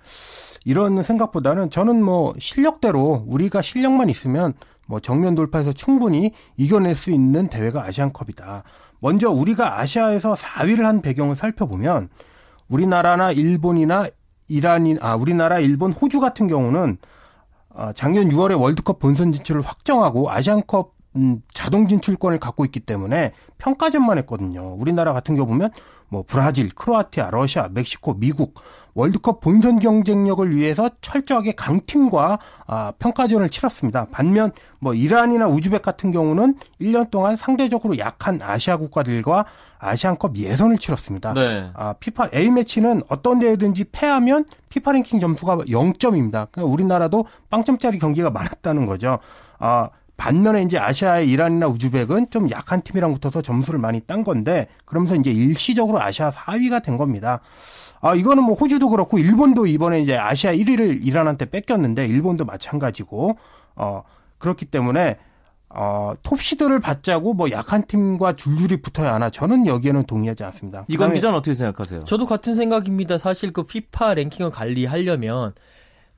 이런 0.65 1.01
생각보다는 1.03 1.69
저는 1.69 2.03
뭐, 2.03 2.33
실력대로 2.39 3.25
우리가 3.27 3.61
실력만 3.61 4.09
있으면 4.09 4.53
뭐, 4.87 4.99
정면 4.99 5.35
돌파해서 5.35 5.73
충분히 5.73 6.33
이겨낼 6.57 6.95
수 6.95 7.11
있는 7.11 7.47
대회가 7.47 7.83
아시안컵이다. 7.83 8.63
먼저 8.99 9.29
우리가 9.29 9.79
아시아에서 9.79 10.33
4위를 10.33 10.81
한 10.81 11.01
배경을 11.01 11.35
살펴보면, 11.35 12.09
우리나라나 12.69 13.31
일본이나 13.31 14.07
이란이 14.47 14.97
아 15.01 15.15
우리나라, 15.15 15.59
일본, 15.59 15.91
호주 15.91 16.19
같은 16.19 16.47
경우는 16.47 16.97
아, 17.73 17.93
작년 17.93 18.29
6월에 18.29 18.59
월드컵 18.59 18.99
본선 18.99 19.31
진출을 19.31 19.61
확정하고 19.61 20.29
아시안컵 20.29 20.93
음, 21.15 21.41
자동 21.53 21.87
진출권을 21.87 22.39
갖고 22.39 22.63
있기 22.65 22.79
때문에 22.79 23.33
평가전만 23.57 24.17
했거든요. 24.19 24.75
우리나라 24.77 25.13
같은 25.13 25.35
경우 25.35 25.47
보면 25.47 25.71
뭐 26.07 26.23
브라질, 26.25 26.69
크로아티아, 26.69 27.29
러시아, 27.31 27.69
멕시코, 27.71 28.13
미국 28.13 28.55
월드컵 28.93 29.39
본선 29.39 29.79
경쟁력을 29.79 30.53
위해서 30.55 30.89
철저하게 31.01 31.53
강팀과 31.53 32.39
아, 32.67 32.91
평가전을 32.99 33.49
치렀습니다. 33.49 34.07
반면 34.11 34.51
뭐 34.79 34.93
이란이나 34.93 35.47
우즈벡 35.47 35.81
같은 35.81 36.11
경우는 36.11 36.55
1년 36.81 37.09
동안 37.09 37.37
상대적으로 37.37 37.97
약한 37.97 38.41
아시아 38.41 38.77
국가들과 38.77 39.45
아시안컵 39.79 40.37
예선을 40.37 40.77
치렀습니다. 40.77 41.33
네. 41.33 41.71
아, 41.73 41.93
피파 41.93 42.29
A 42.33 42.51
매치는 42.51 43.03
어떤 43.07 43.39
대회든지 43.39 43.85
패하면 43.91 44.45
피파 44.69 44.91
랭킹 44.91 45.19
점수가 45.19 45.57
0점입니다. 45.57 46.47
그러니까 46.51 46.65
우리나라도 46.65 47.25
빵점짜리 47.49 47.97
경기가 47.97 48.29
많았다는 48.29 48.85
거죠. 48.85 49.19
아, 49.57 49.89
반면에 50.21 50.61
이제 50.61 50.77
아시아의 50.77 51.27
이란이나 51.27 51.65
우즈벡은 51.65 52.29
좀 52.29 52.51
약한 52.51 52.83
팀이랑 52.83 53.11
붙어서 53.15 53.41
점수를 53.41 53.79
많이 53.79 54.01
딴 54.01 54.23
건데 54.23 54.67
그러면서 54.85 55.15
이제 55.15 55.31
일시적으로 55.31 55.99
아시아 55.99 56.29
4위가 56.29 56.83
된 56.83 56.99
겁니다. 56.99 57.39
아, 58.01 58.13
이거는 58.13 58.43
뭐 58.43 58.53
호주도 58.53 58.89
그렇고 58.89 59.17
일본도 59.17 59.65
이번에 59.65 59.99
이제 59.99 60.15
아시아 60.15 60.53
1위를 60.53 61.03
이란한테 61.03 61.45
뺏겼는데 61.45 62.05
일본도 62.05 62.45
마찬가지고 62.45 63.35
어, 63.75 64.03
그렇기 64.37 64.65
때문에 64.65 65.17
어, 65.69 66.13
톱시드를 66.21 66.79
받자고 66.79 67.33
뭐 67.33 67.49
약한 67.49 67.87
팀과 67.87 68.35
줄줄이 68.35 68.79
붙어야 68.79 69.15
하나 69.15 69.31
저는 69.31 69.65
여기에는 69.65 70.03
동의하지 70.03 70.43
않습니다. 70.43 70.85
이건 70.87 71.13
기자는 71.13 71.35
어떻게 71.35 71.55
생각하세요? 71.55 72.03
저도 72.03 72.27
같은 72.27 72.53
생각입니다. 72.53 73.17
사실 73.17 73.51
그 73.51 73.63
피파 73.63 74.13
랭킹을 74.13 74.51
관리하려면 74.51 75.55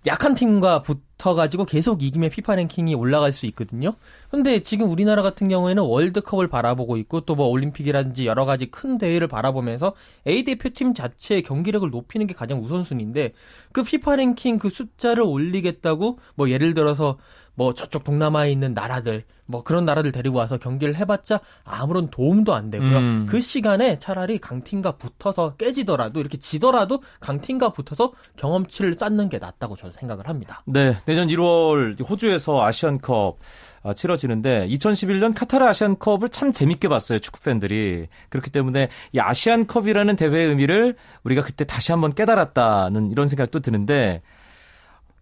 약한 0.06 0.36
팀과 0.36 0.82
붙어 0.82 1.13
가지고 1.34 1.66
계속 1.66 2.04
이기면 2.04 2.30
피파 2.30 2.56
랭킹이 2.56 2.96
올라갈 2.96 3.32
수 3.34 3.46
있거든요. 3.48 3.96
근데 4.30 4.60
지금 4.62 4.90
우리나라 4.90 5.22
같은 5.22 5.48
경우에는 5.50 5.84
월드컵을 5.84 6.48
바라보고 6.48 6.98
있고 6.98 7.22
또 7.22 7.34
뭐 7.34 7.48
올림픽이라든지 7.48 8.26
여러 8.28 8.46
가지 8.46 8.68
큰 8.68 8.98
대회를 8.98 9.28
바라보면서 9.28 9.94
A 10.28 10.44
대표팀 10.44 10.94
자체의 10.94 11.42
경기력을 11.44 11.90
높이는 11.90 12.28
게 12.28 12.34
가장 12.34 12.62
우선순위인데 12.62 13.34
그 13.72 13.84
피파 13.84 14.16
랭킹 14.18 14.60
그 14.60 14.70
숫자를 14.70 15.24
올리겠다고 15.24 16.20
뭐 16.36 16.50
예를 16.50 16.74
들어서 16.74 17.18
뭐 17.56 17.74
저쪽 17.74 18.04
동남아에 18.04 18.52
있는 18.52 18.74
나라들 18.74 19.24
뭐 19.46 19.64
그런 19.64 19.86
나라들 19.86 20.12
데리고 20.12 20.38
와서 20.38 20.58
경기를 20.58 20.96
해봤자 20.96 21.40
아무런 21.64 22.10
도움도 22.10 22.54
안 22.54 22.70
되고요. 22.72 22.98
음. 22.98 23.26
그 23.30 23.42
시간에 23.42 23.98
차라리 23.98 24.40
강팀과 24.40 24.94
붙어서 24.94 25.56
깨지더라도 25.58 26.20
이렇게 26.20 26.38
지더라도 26.38 27.02
강팀과 27.20 27.70
붙어서 27.70 28.14
경험치를 28.38 28.96
쌓는 28.96 29.30
게 29.30 29.38
낫다고 29.38 29.76
저는 29.76 29.92
생각을 29.92 30.28
합니다. 30.28 30.64
네, 30.66 30.98
내년 31.06 31.28
1월 31.28 32.10
호주에서 32.10 32.64
아시안컵 32.66 33.38
아, 33.86 33.94
치러지는데 33.94 34.68
2011년 34.70 35.36
카타르 35.36 35.66
아시안컵을 35.66 36.30
참 36.30 36.54
재밌게 36.54 36.88
봤어요 36.88 37.20
축구 37.20 37.42
팬들이 37.42 38.08
그렇기 38.30 38.50
때문에 38.50 38.88
이 39.12 39.20
아시안컵이라는 39.20 40.16
대회의 40.16 40.48
의미를 40.48 40.96
우리가 41.26 41.44
그때 41.44 41.66
다시 41.66 41.92
한번 41.92 42.14
깨달았다는 42.14 43.12
이런 43.12 43.26
생각도 43.26 43.60
드는데 43.60 44.22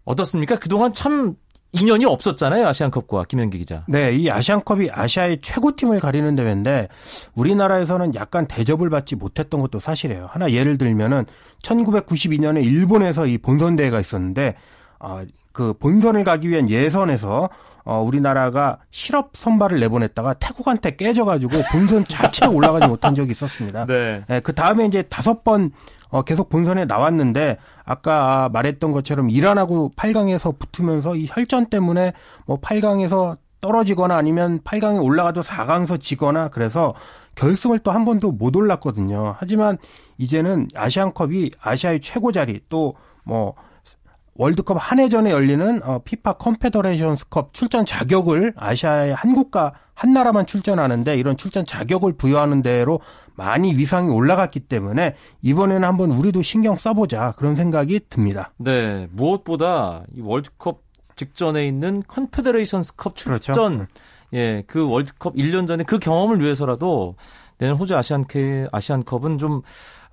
어떻습니까? 0.04 0.56
그동안 0.56 0.92
참 0.92 1.34
인연이 1.72 2.04
없었잖아요 2.04 2.66
아시안컵과 2.68 3.24
김현기 3.24 3.58
기자. 3.58 3.84
네, 3.88 4.14
이 4.14 4.30
아시안컵이 4.30 4.90
아시아의 4.92 5.38
최고팀을 5.40 6.00
가리는 6.00 6.36
대회인데 6.36 6.88
우리나라에서는 7.34 8.14
약간 8.14 8.46
대접을 8.46 8.90
받지 8.90 9.16
못했던 9.16 9.60
것도 9.60 9.80
사실이에요. 9.80 10.26
하나 10.28 10.50
예를 10.52 10.76
들면은 10.76 11.24
1992년에 11.62 12.62
일본에서 12.62 13.26
이 13.26 13.38
본선 13.38 13.76
대회가 13.76 14.00
있었는데 14.00 14.54
아, 14.98 15.24
그 15.52 15.72
본선을 15.74 16.24
가기 16.24 16.48
위한 16.50 16.68
예선에서 16.68 17.48
어, 17.84 18.00
우리나라가 18.00 18.78
실업 18.90 19.30
선발을 19.34 19.80
내보냈다가 19.80 20.34
태국한테 20.34 20.94
깨져가지고 20.94 21.62
본선 21.72 22.04
자체에 22.04 22.48
올라가지 22.48 22.86
못한 22.86 23.14
적이 23.14 23.32
있었습니다. 23.32 23.86
네. 23.88 24.22
예, 24.30 24.40
그 24.40 24.54
다음에 24.54 24.86
이제 24.86 25.02
다섯 25.02 25.42
번 25.42 25.72
어, 26.12 26.22
계속 26.22 26.48
본선에 26.48 26.84
나왔는데 26.84 27.56
아까 27.84 28.48
말했던 28.52 28.92
것처럼 28.92 29.30
이란하고 29.30 29.90
8강에서 29.96 30.56
붙으면서 30.58 31.16
이 31.16 31.26
혈전 31.28 31.66
때문에 31.66 32.12
뭐 32.46 32.60
8강에서 32.60 33.38
떨어지거나 33.60 34.14
아니면 34.16 34.60
8강에 34.60 35.02
올라가도 35.02 35.40
4강에서 35.40 36.00
지거나 36.00 36.48
그래서 36.48 36.94
결승을 37.34 37.78
또 37.80 37.90
한 37.90 38.04
번도 38.04 38.32
못 38.32 38.54
올랐거든요. 38.54 39.34
하지만 39.38 39.78
이제는 40.18 40.68
아시안컵이 40.74 41.52
아시아의 41.60 42.00
최고 42.00 42.30
자리 42.30 42.60
또 42.68 42.94
뭐 43.24 43.54
월드컵 44.34 44.76
한 44.80 44.98
해 44.98 45.08
전에 45.08 45.30
열리는 45.30 45.80
어, 45.84 46.00
피파 46.04 46.34
컨페더레이션스컵 46.34 47.52
출전 47.52 47.84
자격을 47.86 48.54
아시아의 48.56 49.14
한 49.14 49.34
국가 49.34 49.72
한 49.94 50.12
나라만 50.12 50.46
출전하는데 50.46 51.16
이런 51.16 51.36
출전 51.36 51.64
자격을 51.64 52.14
부여하는 52.14 52.62
대로 52.62 53.00
많이 53.34 53.76
위상이 53.76 54.10
올라갔기 54.10 54.60
때문에 54.60 55.14
이번에는 55.42 55.84
한번 55.86 56.10
우리도 56.12 56.42
신경 56.42 56.76
써보자 56.76 57.34
그런 57.36 57.56
생각이 57.56 58.00
듭니다. 58.08 58.52
네, 58.58 59.08
무엇보다 59.12 60.04
이 60.14 60.20
월드컵 60.20 60.82
직전에 61.16 61.66
있는 61.66 62.02
컨페더레이션스컵 62.06 63.14
그렇죠. 63.16 63.52
출전, 63.52 63.86
예, 64.32 64.62
그 64.66 64.88
월드컵 64.88 65.34
1년 65.34 65.66
전에 65.66 65.84
그 65.84 65.98
경험을 65.98 66.40
위해서라도 66.40 67.16
내년 67.58 67.76
호주 67.76 67.96
아시안컵, 67.96 68.68
아시안컵은 68.72 69.38
좀 69.38 69.62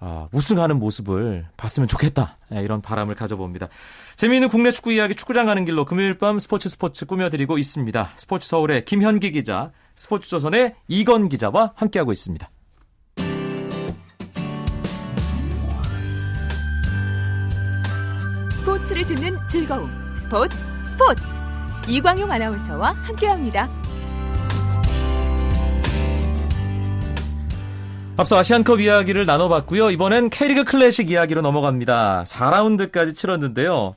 아, 0.01 0.27
우승하는 0.31 0.79
모습을 0.79 1.47
봤으면 1.57 1.87
좋겠다. 1.87 2.37
예, 2.53 2.61
이런 2.61 2.81
바람을 2.81 3.15
가져봅니다. 3.15 3.67
재미있는 4.15 4.49
국내 4.49 4.71
축구 4.71 4.93
이야기 4.93 5.13
축구장 5.13 5.45
가는 5.45 5.65
길로 5.65 5.85
금요일 5.85 6.17
밤 6.17 6.39
스포츠 6.39 6.69
스포츠 6.69 7.05
꾸며드리고 7.05 7.57
있습니다. 7.57 8.11
스포츠 8.15 8.47
서울의 8.47 8.85
김현기 8.85 9.31
기자, 9.31 9.71
스포츠조선의 9.95 10.75
이건 10.87 11.27
기자와 11.27 11.73
함께하고 11.75 12.11
있습니다. 12.11 12.49
스포츠를 18.53 19.05
듣는 19.07 19.37
즐거움. 19.49 19.89
스포츠 20.15 20.57
스포츠. 20.85 21.23
이광용 21.87 22.31
아나운서와 22.31 22.91
함께합니다. 22.91 23.78
앞서 28.19 28.37
아시안컵 28.37 28.81
이야기를 28.81 29.25
나눠봤고요. 29.25 29.91
이번엔 29.91 30.29
K리그 30.29 30.65
클래식 30.65 31.09
이야기로 31.09 31.41
넘어갑니다. 31.41 32.25
4라운드까지 32.27 33.15
치렀는데요. 33.15 33.95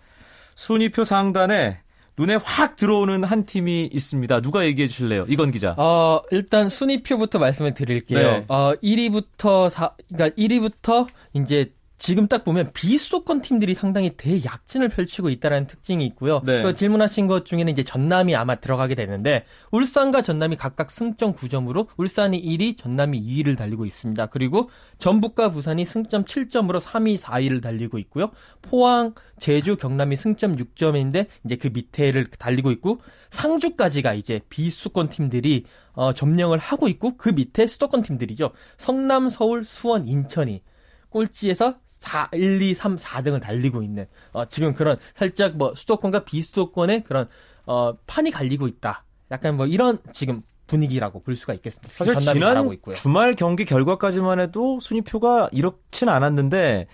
순위표 0.54 1.02
상단에 1.02 1.78
눈에 2.16 2.36
확 2.36 2.76
들어오는 2.76 3.24
한 3.24 3.46
팀이 3.46 3.90
있습니다. 3.92 4.40
누가 4.40 4.64
얘기해 4.64 4.86
주실래요? 4.86 5.24
이건 5.28 5.50
기자. 5.50 5.74
어, 5.76 6.22
일단 6.30 6.68
순위표부터 6.68 7.40
말씀을 7.40 7.74
드릴게요. 7.74 8.18
네. 8.18 8.44
어, 8.46 8.74
1위부터 8.80 9.68
4, 9.68 9.90
그러니까 10.14 10.36
1위부터 10.40 11.08
이제 11.32 11.72
지금 12.02 12.26
딱 12.26 12.42
보면 12.42 12.72
비수도권 12.72 13.42
팀들이 13.42 13.76
상당히 13.76 14.10
대약진을 14.16 14.88
펼치고 14.88 15.30
있다는 15.30 15.68
특징이 15.68 16.04
있고요. 16.06 16.42
네. 16.44 16.64
그 16.64 16.74
질문하신 16.74 17.28
것 17.28 17.44
중에는 17.44 17.70
이제 17.70 17.84
전남이 17.84 18.34
아마 18.34 18.56
들어가게 18.56 18.96
되는데 18.96 19.44
울산과 19.70 20.20
전남이 20.20 20.56
각각 20.56 20.90
승점 20.90 21.32
9점으로 21.34 21.86
울산이 21.96 22.42
1위, 22.42 22.76
전남이 22.76 23.22
2위를 23.22 23.56
달리고 23.56 23.86
있습니다. 23.86 24.26
그리고 24.26 24.68
전북과 24.98 25.52
부산이 25.52 25.86
승점 25.86 26.24
7점으로 26.24 26.80
3위, 26.80 27.20
4위를 27.20 27.62
달리고 27.62 27.98
있고요. 27.98 28.32
포항, 28.62 29.14
제주, 29.38 29.76
경남이 29.76 30.16
승점 30.16 30.56
6점인데 30.56 31.28
이제 31.44 31.54
그 31.54 31.68
밑에를 31.68 32.26
달리고 32.26 32.72
있고 32.72 32.98
상주까지가 33.30 34.14
이제 34.14 34.40
비수도권 34.48 35.08
팀들이 35.08 35.66
어, 35.92 36.12
점령을 36.12 36.58
하고 36.58 36.88
있고 36.88 37.16
그 37.16 37.28
밑에 37.28 37.68
수도권 37.68 38.02
팀들이죠. 38.02 38.50
성남, 38.76 39.28
서울, 39.28 39.64
수원, 39.64 40.08
인천이 40.08 40.62
꼴찌에서 41.10 41.76
4, 42.02 42.28
1, 42.32 42.60
2, 42.60 42.74
3, 42.74 42.96
4등을 42.96 43.40
달리고 43.40 43.82
있는 43.82 44.06
어, 44.32 44.44
지금 44.46 44.74
그런 44.74 44.96
살짝 45.14 45.56
뭐 45.56 45.72
수도권과 45.74 46.24
비수도권의 46.24 47.04
그런 47.04 47.28
어, 47.64 47.94
판이 48.06 48.32
갈리고 48.32 48.66
있다. 48.66 49.04
약간 49.30 49.56
뭐 49.56 49.66
이런 49.66 49.98
지금 50.12 50.42
분위기라고 50.66 51.22
볼 51.22 51.36
수가 51.36 51.54
있겠습니다. 51.54 51.92
사실 51.92 52.18
지난. 52.18 52.68
주말 52.94 53.34
경기 53.34 53.64
결과까지만 53.64 54.40
해도 54.40 54.80
순위표가 54.80 55.50
이렇진 55.52 56.08
않았는데 56.08 56.88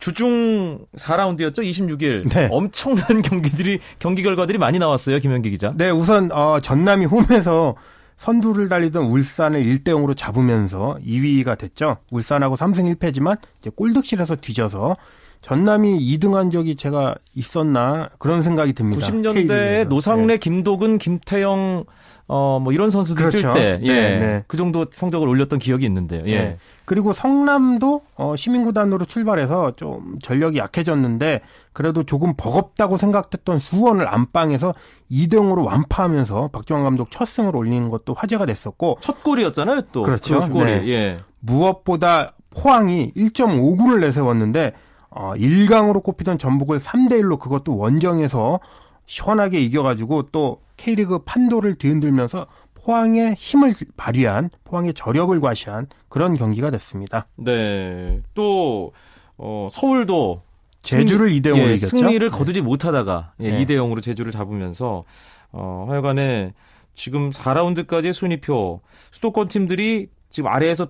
주중 0.00 0.84
4라운드였죠. 0.96 1.58
26일. 1.58 2.28
네. 2.34 2.48
엄청난 2.50 3.22
경기들이 3.22 3.78
경기 3.98 4.22
결과들이 4.22 4.58
많이 4.58 4.78
나왔어요. 4.78 5.18
김현기 5.18 5.50
기자. 5.50 5.72
네, 5.76 5.90
우선 5.90 6.32
어, 6.32 6.58
전남이 6.60 7.06
홈에서 7.06 7.76
선두를 8.20 8.68
달리던 8.68 9.02
울산을 9.06 9.62
1대 9.64 9.86
0으로 9.86 10.14
잡으면서 10.14 10.98
2위가 11.06 11.56
됐죠. 11.56 11.96
울산하고 12.10 12.54
3승 12.54 12.94
1패지만 12.94 13.38
이제 13.60 13.70
골득실에서 13.74 14.36
뒤져서 14.36 14.98
전남이 15.40 15.98
2등한 15.98 16.52
적이 16.52 16.76
제가 16.76 17.14
있었나 17.34 18.10
그런 18.18 18.42
생각이 18.42 18.74
듭니다. 18.74 19.06
90년대에 19.06 19.32
K리그에서. 19.32 19.88
노상래, 19.88 20.34
네. 20.34 20.36
김도근, 20.36 20.98
김태영 20.98 21.86
어 22.32 22.60
뭐 22.60 22.72
이런 22.72 22.90
선수들 22.90 23.26
그렇죠. 23.26 23.52
뛸 23.52 23.54
때, 23.54 23.80
예, 23.82 23.92
네, 23.92 24.18
네. 24.18 24.44
그 24.46 24.56
정도 24.56 24.86
성적을 24.90 25.26
올렸던 25.26 25.58
기억이 25.58 25.84
있는데요. 25.84 26.22
예. 26.26 26.38
네. 26.38 26.58
그리고 26.84 27.12
성남도 27.12 28.02
어, 28.14 28.36
시민구단으로 28.36 29.04
출발해서 29.04 29.72
좀 29.76 30.16
전력이 30.22 30.58
약해졌는데 30.58 31.40
그래도 31.72 32.04
조금 32.04 32.34
버겁다고 32.36 32.96
생각했던 32.96 33.58
수원을 33.58 34.06
안방에서 34.08 34.74
2등으로 35.10 35.64
완파하면서 35.64 36.48
박정환 36.52 36.84
감독 36.84 37.10
첫 37.10 37.26
승을 37.26 37.56
올리는 37.56 37.88
것도 37.90 38.14
화제가 38.14 38.46
됐었고 38.46 38.98
첫 39.00 39.24
골이었잖아요, 39.24 39.82
또. 39.92 40.04
그렇죠. 40.04 40.40
그 40.40 40.50
골이. 40.50 40.70
네. 40.70 40.88
예. 40.88 41.20
무엇보다 41.40 42.34
포항이 42.50 43.12
1.5군을 43.16 44.00
내세웠는데 44.00 44.72
어, 45.10 45.32
1강으로 45.36 46.02
꼽히던 46.02 46.38
전북을 46.38 46.78
3대 46.78 47.20
1로 47.22 47.38
그것도 47.40 47.76
원정에서 47.76 48.60
시원하게 49.06 49.60
이겨가지고 49.62 50.28
또 50.30 50.60
K리그 50.80 51.18
판도를 51.20 51.74
뒤흔들면서 51.74 52.46
포항의 52.72 53.34
힘을 53.34 53.74
발휘한 53.98 54.48
포항의 54.64 54.94
저력을 54.94 55.38
과시한 55.40 55.86
그런 56.08 56.34
경기가 56.34 56.70
됐습니다. 56.70 57.26
네. 57.36 58.22
또 58.32 58.92
어, 59.36 59.68
서울도 59.70 60.42
제주를 60.82 61.28
2대 61.28 61.48
0으로 61.48 61.58
예, 61.58 61.74
이겼죠. 61.74 61.98
승리를 61.98 62.30
거두지 62.30 62.62
못하다가 62.62 63.34
예, 63.40 63.50
네. 63.50 63.64
2대 63.64 63.72
0으로 63.72 64.02
제주를 64.02 64.32
잡으면서 64.32 65.04
어, 65.52 65.84
하여간에 65.88 66.54
지금 66.94 67.28
4라운드까지의 67.30 68.14
순위표 68.14 68.80
수도권 69.10 69.48
팀들이 69.48 70.08
지금 70.30 70.48
아래에서 70.48 70.88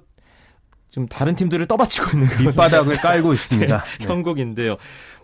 지금 0.88 1.08
다른 1.08 1.34
팀들을 1.34 1.66
떠받치고 1.66 2.10
있는 2.16 2.28
밑바닥을 2.46 2.96
깔고 2.98 3.32
있습니다. 3.32 3.84
네. 3.98 4.06
형국인데요. 4.06 4.76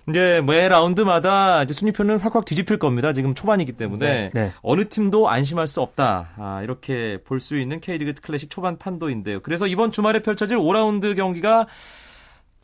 이제 0.09 0.41
매 0.47 0.69
라운드마다 0.69 1.63
이제 1.65 1.75
순위표는 1.75 2.19
확확 2.21 2.45
뒤집힐 2.45 2.79
겁니다. 2.79 3.13
지금 3.13 3.35
초반이기 3.35 3.73
때문에 3.73 4.31
네. 4.33 4.53
어느 4.63 4.89
팀도 4.89 5.29
안심할 5.29 5.67
수 5.67 5.81
없다. 5.81 6.29
아, 6.37 6.61
이렇게 6.63 7.19
볼 7.25 7.41
수 7.41 7.59
있는 7.59 7.81
K리그 7.81 8.15
클래식 8.23 8.49
초반 8.51 8.79
판도인데요. 8.79 9.41
그래서 9.41 9.67
이번 9.67 9.91
주말에 9.91 10.21
펼쳐질 10.23 10.59
5라운드 10.59 11.17
경기가 11.17 11.67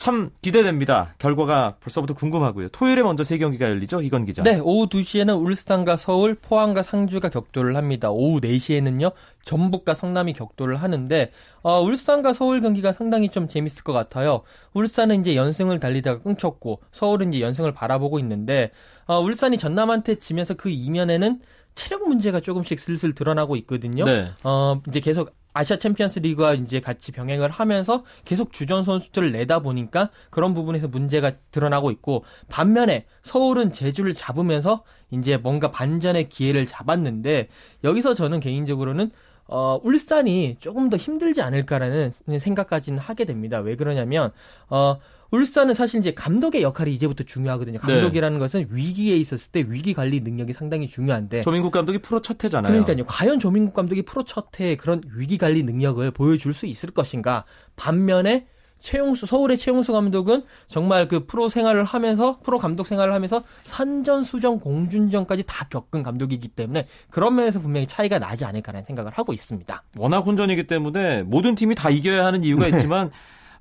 참 0.02 0.30
기대됩니다. 0.42 1.14
결과가 1.18 1.76
벌써부터 1.78 2.14
궁금하고요. 2.14 2.70
토요일에 2.70 3.04
먼저 3.04 3.22
세 3.22 3.38
경기가 3.38 3.68
열리죠. 3.68 4.02
이건 4.02 4.26
기자. 4.26 4.42
네, 4.42 4.58
오후 4.58 4.88
2시에는 4.88 5.40
울산과 5.40 5.96
서울, 5.96 6.34
포항과 6.34 6.82
상주가 6.82 7.28
격돌을 7.28 7.76
합니다. 7.76 8.10
오후 8.10 8.40
4시에는요, 8.40 9.12
전북과 9.44 9.94
성남이 9.94 10.32
격돌을 10.32 10.74
하는데, 10.74 11.30
어, 11.62 11.80
울산과 11.82 12.32
서울 12.32 12.60
경기가 12.60 12.92
상당히 12.92 13.28
좀 13.28 13.46
재밌을 13.46 13.84
것 13.84 13.92
같아요. 13.92 14.42
울산은 14.74 15.20
이제 15.20 15.36
연승을 15.36 15.78
달리다가 15.78 16.20
끊겼고, 16.20 16.80
서울은 16.90 17.32
이제 17.32 17.40
연승을 17.40 17.70
바라보고 17.72 18.18
있는데, 18.18 18.72
어, 19.06 19.20
울산이 19.20 19.56
전남한테 19.56 20.16
지면서 20.16 20.54
그 20.54 20.68
이면에는 20.68 21.38
체력 21.76 22.08
문제가 22.08 22.40
조금씩 22.40 22.80
슬슬 22.80 23.14
드러나고 23.14 23.54
있거든요. 23.54 24.04
네. 24.04 24.32
어, 24.42 24.80
이제 24.88 24.98
계속 24.98 25.32
아시아 25.54 25.76
챔피언스 25.76 26.20
리그와 26.20 26.54
이제 26.54 26.80
같이 26.80 27.12
병행을 27.12 27.50
하면서 27.50 28.04
계속 28.24 28.52
주전 28.52 28.84
선수들을 28.84 29.32
내다 29.32 29.60
보니까 29.60 30.10
그런 30.30 30.54
부분에서 30.54 30.88
문제가 30.88 31.32
드러나고 31.50 31.90
있고 31.90 32.24
반면에 32.48 33.06
서울은 33.22 33.72
제주를 33.72 34.14
잡으면서 34.14 34.84
이제 35.10 35.36
뭔가 35.36 35.70
반전의 35.70 36.28
기회를 36.28 36.66
잡았는데 36.66 37.48
여기서 37.84 38.14
저는 38.14 38.40
개인적으로는 38.40 39.10
어, 39.46 39.78
울산이 39.82 40.56
조금 40.60 40.88
더 40.88 40.96
힘들지 40.96 41.42
않을까라는 41.42 42.12
생각까지는 42.38 42.98
하게 42.98 43.26
됩니다. 43.26 43.58
왜 43.58 43.76
그러냐면, 43.76 44.32
어, 44.70 44.96
울산은 45.32 45.74
사실 45.74 45.98
이제 45.98 46.12
감독의 46.12 46.62
역할이 46.62 46.92
이제부터 46.92 47.24
중요하거든요. 47.24 47.78
네. 47.78 47.94
감독이라는 47.94 48.38
것은 48.38 48.68
위기에 48.70 49.16
있었을 49.16 49.50
때 49.50 49.64
위기 49.66 49.94
관리 49.94 50.20
능력이 50.20 50.52
상당히 50.52 50.86
중요한데. 50.86 51.40
조민국 51.40 51.70
감독이 51.72 51.98
프로 51.98 52.20
첫 52.20 52.44
해잖아요. 52.44 52.70
그러니까요. 52.70 53.06
과연 53.06 53.38
조민국 53.38 53.72
감독이 53.72 54.02
프로 54.02 54.22
첫해 54.22 54.76
그런 54.76 55.00
위기 55.16 55.38
관리 55.38 55.62
능력을 55.62 56.08
보여줄 56.10 56.52
수 56.52 56.66
있을 56.66 56.90
것인가? 56.90 57.44
반면에 57.76 58.46
최용수 58.76 59.26
서울의 59.26 59.56
최용수 59.56 59.92
감독은 59.92 60.42
정말 60.66 61.06
그 61.08 61.24
프로 61.24 61.48
생활을 61.48 61.84
하면서 61.84 62.40
프로 62.42 62.58
감독 62.58 62.86
생활을 62.86 63.14
하면서 63.14 63.44
선전수전 63.62 64.58
공준전까지 64.58 65.44
다 65.46 65.66
겪은 65.70 66.02
감독이기 66.02 66.48
때문에 66.48 66.86
그런 67.08 67.36
면에서 67.36 67.60
분명히 67.60 67.86
차이가 67.86 68.18
나지 68.18 68.44
않을까라는 68.44 68.84
생각을 68.84 69.12
하고 69.12 69.32
있습니다. 69.32 69.84
워낙 69.96 70.18
혼전이기 70.18 70.66
때문에 70.66 71.22
모든 71.22 71.54
팀이 71.54 71.76
다 71.76 71.90
이겨야 71.90 72.24
하는 72.26 72.42
이유가 72.42 72.68
네. 72.68 72.76
있지만 72.76 73.12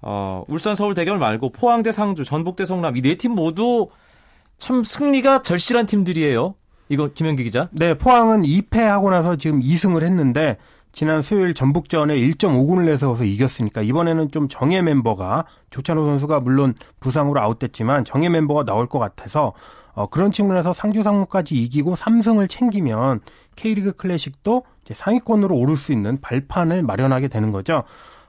어, 0.01 0.43
울산 0.47 0.75
서울 0.75 0.95
대결 0.95 1.17
말고 1.19 1.51
포항 1.51 1.83
대 1.83 1.91
상주, 1.91 2.23
전북 2.23 2.55
대 2.55 2.65
성남 2.65 2.97
이 2.97 3.01
네 3.01 3.15
팀 3.17 3.33
모두 3.33 3.87
참 4.57 4.83
승리가 4.83 5.41
절실한 5.43 5.85
팀들이에요. 5.85 6.55
이거 6.89 7.09
김현기 7.13 7.43
기자. 7.43 7.69
네, 7.71 7.93
포항은 7.93 8.43
2패하고 8.43 9.09
나서 9.09 9.35
지금 9.37 9.59
2승을 9.61 10.03
했는데 10.03 10.57
지난 10.91 11.21
수요일 11.21 11.53
전북전에 11.53 12.15
1.5군을 12.17 12.83
내세워서 12.85 13.23
이겼으니까 13.23 13.81
이번에는 13.81 14.29
좀 14.31 14.49
정예 14.49 14.81
멤버가 14.81 15.45
조찬호 15.69 16.05
선수가 16.05 16.41
물론 16.41 16.73
부상으로 16.99 17.39
아웃됐지만 17.39 18.03
정예 18.03 18.27
멤버가 18.27 18.65
나올 18.65 18.87
것 18.89 18.99
같아서 18.99 19.53
어, 19.93 20.07
그런 20.07 20.31
측면에서 20.31 20.73
상주 20.73 21.03
상무까지 21.03 21.55
이기고 21.55 21.95
3승을 21.95 22.49
챙기면 22.49 23.21
K리그 23.55 23.93
클래식도 23.93 24.63
상위권으로 24.91 25.55
오를 25.55 25.77
수 25.77 25.93
있는 25.93 26.19
발판을 26.19 26.83
마련하게 26.83 27.29
되는 27.29 27.51
거죠. 27.51 27.83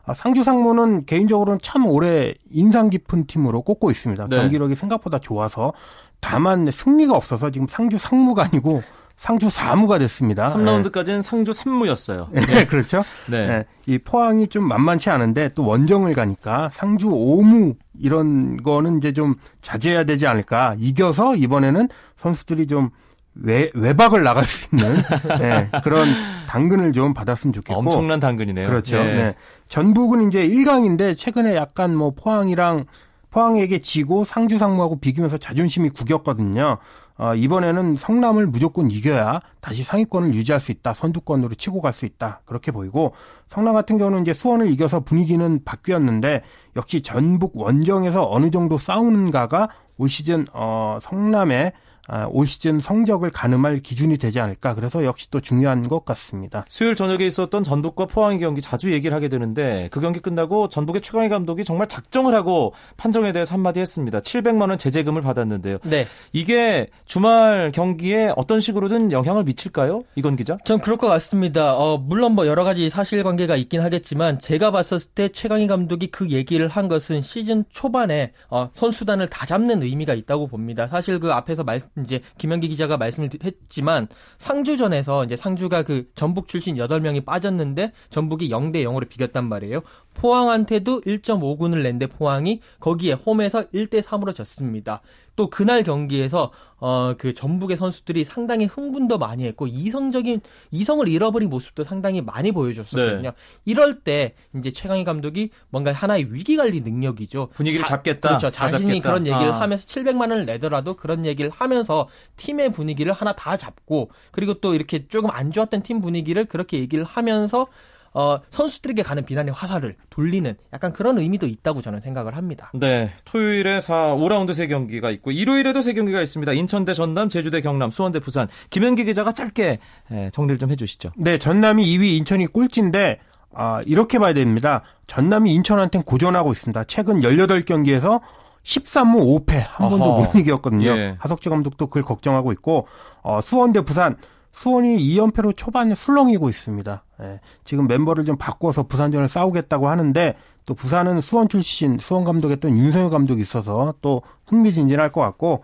아, 0.05 0.15
상주 0.15 0.43
상무는 0.43 1.05
개인적으로는 1.07 1.61
참 1.63 1.87
올해 1.87 2.35
인상 2.51 2.91
깊은 2.91 3.27
팀으로 3.27 3.63
꼽고 3.63 3.91
있습니다. 3.91 4.27
네. 4.29 4.37
경기력이 4.37 4.75
생각보다 4.75 5.19
좋아서 5.19 5.73
다만 6.21 6.71
승리가 6.71 7.15
없어서 7.17 7.51
지금 7.51 7.67
상주 7.69 7.99
상무가 7.99 8.45
아니고 8.45 8.83
상주 9.17 9.51
사무가 9.51 9.99
됐습니다. 9.99 10.47
3라운드까지는 10.47 11.23
상주 11.23 11.53
3무였어요. 11.53 12.29
네, 12.33 12.67
그렇죠. 12.67 13.05
네. 13.29 13.47
네, 13.47 13.65
이 13.87 13.99
포항이 13.99 14.49
좀 14.49 14.67
만만치 14.67 15.11
않은데 15.11 15.51
또 15.55 15.65
원정을 15.65 16.15
가니까 16.15 16.71
상주 16.73 17.09
5무 17.09 17.77
이런 18.01 18.61
거는 18.63 18.99
이제 18.99 19.13
좀 19.13 19.37
자제해야 19.61 20.05
되지 20.05 20.27
않을까. 20.27 20.75
이겨서 20.79 21.37
이번에는 21.37 21.89
선수들이 22.17 22.67
좀 22.67 22.91
외, 23.35 23.71
외박을 23.75 24.23
나갈 24.23 24.45
수 24.45 24.69
있는 24.73 24.95
네, 25.39 25.71
그런 25.83 26.09
당근을 26.49 26.93
좀 26.93 27.15
받았으면 27.15 27.53
좋겠고 27.55 27.79
엄청난 27.81 28.21
당근이네요. 28.21 28.69
그렇죠. 28.69 28.99
예. 28.99 29.03
네. 29.15 29.35
전북은 29.67 30.29
이제 30.29 30.47
1강인데 30.47 31.17
최근에 31.17 31.57
약간 31.57 31.97
뭐 31.97 32.13
포항이랑 32.15 32.85
포항에게 33.31 33.79
지고 33.81 34.25
상주 34.25 34.59
상무하고 34.59 35.01
비기면서 35.01 35.39
자존심이 35.39 35.89
구겼거든요. 35.89 36.77
어, 37.19 37.35
이번에는 37.35 37.97
성남을 37.99 38.47
무조건 38.47 38.91
이겨야 38.91 39.41
다시 39.61 39.83
상위권을 39.83 40.35
유지할 40.35 40.61
수 40.61 40.73
있다. 40.73 40.93
선두권으로 40.93 41.55
치고 41.55 41.81
갈 41.81 41.93
수 41.93 42.05
있다. 42.05 42.41
그렇게 42.45 42.73
보이고 42.73 43.15
성남 43.49 43.75
같은 43.75 43.97
경우는 43.97 44.23
이제 44.23 44.33
수원을 44.33 44.71
이겨서 44.71 45.01
분위기는 45.01 45.61
바뀌었는데 45.65 46.43
역시 46.77 47.03
전북 47.03 47.57
원정에서 47.57 48.31
어느 48.31 48.51
정도 48.51 48.77
싸우는가가 48.77 49.69
올 49.99 50.09
시즌 50.09 50.47
어, 50.53 50.99
성남의 51.01 51.67
아, 51.67 51.82
올 52.31 52.47
시즌 52.47 52.81
성적을 52.81 53.31
가늠할 53.31 53.81
기준이 53.81 54.19
되지 54.19 54.41
않을까. 54.41 54.75
그래서 54.75 55.05
역시 55.05 55.31
또 55.31 55.41
중요한 55.41 55.83
것 55.89 56.05
같습니다. 56.05 56.65
수요일 56.69 56.95
저녁에 56.95 57.27
있었던 57.27 57.63
전북과 57.63 58.07
포항의 58.07 58.39
경기 58.41 58.61
자주 58.61 58.93
얘기를 58.93 59.15
하게 59.15 59.29
되는데 59.29 59.89
그 59.93 60.01
경기 60.01 60.21
끝나고 60.21 60.69
전북의 60.69 61.01
최강희 61.01 61.29
감독이 61.29 61.65
정말 61.65 61.89
작정을 61.89 62.35
하고 62.35 62.75
판정에 62.97 63.33
대해서 63.33 63.55
한마디 63.55 63.81
했습니다. 63.81 64.21
700만 64.21 64.69
원 64.69 64.79
제재금을 64.79 65.23
받았는데요. 65.23 65.79
네. 65.85 66.07
이게 66.33 66.89
주말 67.05 67.71
경기에 67.73 68.33
어떤 68.37 68.61
식으로든 68.61 69.13
영향을 69.13 69.45
미칠까요? 69.45 70.03
이건 70.17 70.37
기자? 70.37 70.59
전 70.65 70.79
그럴 70.81 70.97
것 70.99 71.07
같습니다. 71.09 71.77
어, 71.77 71.99
물론 71.99 72.33
뭐 72.33 72.47
여러 72.47 72.65
가지 72.65 72.91
사실관계가 72.91 73.57
있긴 73.57 73.81
하겠지만 73.81 74.39
제가 74.39 74.71
봤었을 74.71 75.13
때 75.15 75.29
최강희 75.29 75.67
감독이 75.67 76.09
그 76.09 76.31
얘기를 76.31 76.69
한 76.69 76.89
것은 76.89 77.23
시즌 77.23 77.65
초반에 77.71 78.33
어, 78.51 78.71
선수단을 78.75 79.29
다 79.29 79.47
잡는 79.47 79.83
의미가 79.83 80.15
있다고 80.15 80.47
봅니다. 80.49 80.89
사실 80.89 81.21
그 81.21 81.33
앞에서 81.33 81.65
말, 81.65 81.81
이제 81.99 82.21
김현기 82.39 82.69
기자가 82.69 82.97
말씀을 82.97 83.29
했지만 83.45 84.09
상주전에서 84.39 85.25
이제 85.25 85.37
상주가 85.37 85.83
그 85.83 86.11
전북 86.15 86.49
출신 86.49 86.77
8명이 86.77 87.25
빠졌는데 87.25 87.93
전북이 88.11 88.49
0대 88.49 88.85
0으로 88.85 89.09
비겼단 89.09 89.49
말이에요. 89.49 89.83
포항한테도 90.15 91.03
1.5군을 91.03 91.83
낸데 91.83 92.07
포항이 92.07 92.61
거기에 92.81 93.15
홈에서 93.15 93.65
1대 93.71 94.03
3으로 94.03 94.35
졌습니다. 94.35 95.01
또 95.35 95.49
그날 95.49 95.83
경기에서 95.83 96.51
어 96.79 97.15
그 97.23 97.33
전북의 97.33 97.77
선수들이 97.77 98.25
상당히 98.25 98.65
흥분도 98.67 99.19
많이 99.19 99.45
했고 99.45 99.69
이성적인 99.69 100.41
이성을 100.73 101.07
잃어버린 101.07 101.49
모습도 101.49 101.85
상당히 101.85 102.21
많이 102.21 102.51
보여줬었거든요. 102.51 103.31
네. 103.31 103.37
이럴 103.65 104.01
때 104.01 104.35
이제 104.57 104.71
최강희 104.71 105.05
감독이 105.05 105.51
뭔가 105.71 105.93
하나의 105.93 106.35
위기 106.35 106.57
관리 106.57 106.81
능력이죠. 106.81 107.51
분위기를 107.55 107.85
잡겠다. 107.85 108.31
그렇죠. 108.31 108.51
다 108.51 108.69
자신이 108.69 108.95
잡겠다. 108.95 109.09
그런 109.09 109.27
얘기를 109.27 109.53
아. 109.53 109.61
하면서 109.61 109.87
700만 109.87 110.31
원을 110.31 110.47
내더라도 110.47 110.95
그런 110.95 111.25
얘기를 111.25 111.51
하면서 111.51 112.09
팀의 112.37 112.73
분위기를 112.73 113.13
하나 113.13 113.33
다 113.33 113.57
잡고 113.57 114.11
그리고 114.33 114.55
또 114.55 114.75
이렇게 114.75 115.07
조금 115.07 115.31
안 115.31 115.53
좋았던 115.53 115.83
팀 115.83 116.01
분위기를 116.01 116.45
그렇게 116.47 116.79
얘기를 116.79 117.05
하면서 117.05 117.69
어, 118.15 118.39
선수들에게 118.51 119.03
가는 119.03 119.25
비난의 119.25 119.55
화살을 119.55 119.97
돌리는 120.11 120.55
약간 120.73 120.93
그런 120.93 121.19
의미도 121.19 121.47
있다고 121.47 121.81
저는 121.81 122.01
생각을 122.01 122.37
합니다. 122.37 122.71
네, 122.75 123.11
토요일에 123.25 123.81
4, 123.81 124.15
5라운드 124.17 124.51
3경기가 124.51 125.13
있고 125.15 125.31
일요일에도 125.31 125.81
3경기가 125.81 126.23
있습니다. 126.23 126.53
인천 126.53 126.85
대 126.85 126.93
전남, 126.93 127.29
제주 127.29 127.51
대 127.51 127.61
경남, 127.61 127.91
수원 127.91 128.13
대 128.13 128.21
부산. 128.21 128.49
김현기 128.71 129.05
기자가 129.05 129.33
짧게 129.33 129.79
예, 130.13 130.31
정리를 130.33 130.59
좀 130.59 130.71
해주시죠. 130.71 131.13
네, 131.17 131.39
전남이 131.39 131.85
2위, 131.87 132.17
인천이 132.19 132.47
꼴찌인데 132.47 133.21
아, 133.55 133.83
이렇게 133.87 134.19
봐야 134.19 134.33
됩니다. 134.33 134.83
전남이 135.07 135.53
인천한테는 135.55 136.05
고전하고 136.05 136.53
있습니다. 136.53 136.85
최근 136.85 137.21
18경기에서 137.21 138.21
13무 138.65 139.45
5패 139.47 139.65
한 139.69 139.89
번도 139.89 140.05
어허. 140.05 140.23
못 140.23 140.35
이겼거든요. 140.39 140.91
예. 140.97 141.17
하석재 141.19 141.51
감독도 141.51 141.89
그걸 141.89 142.03
걱정하고 142.03 142.53
있고 142.53 142.87
어, 143.23 143.41
수원 143.43 143.73
대 143.73 143.81
부산 143.83 144.17
수원이 144.53 144.99
2연패로 144.99 145.57
초반에 145.57 145.95
술렁이고 145.95 146.49
있습니다. 146.49 147.05
예, 147.23 147.41
지금 147.65 147.87
멤버를 147.87 148.25
좀 148.25 148.37
바꿔서 148.37 148.85
부산전을 148.85 149.29
싸우겠다고 149.29 149.89
하는데 149.89 150.37
또 150.67 150.75
부산은 150.75 151.21
수원 151.21 151.49
출신 151.49 151.99
수원 151.99 152.25
감독했던 152.25 152.77
윤성효 152.77 153.11
감독이 153.11 153.41
있어서 153.41 153.95
또 154.01 154.23
흥미진진할 154.47 155.11
것 155.11 155.21
같고 155.21 155.63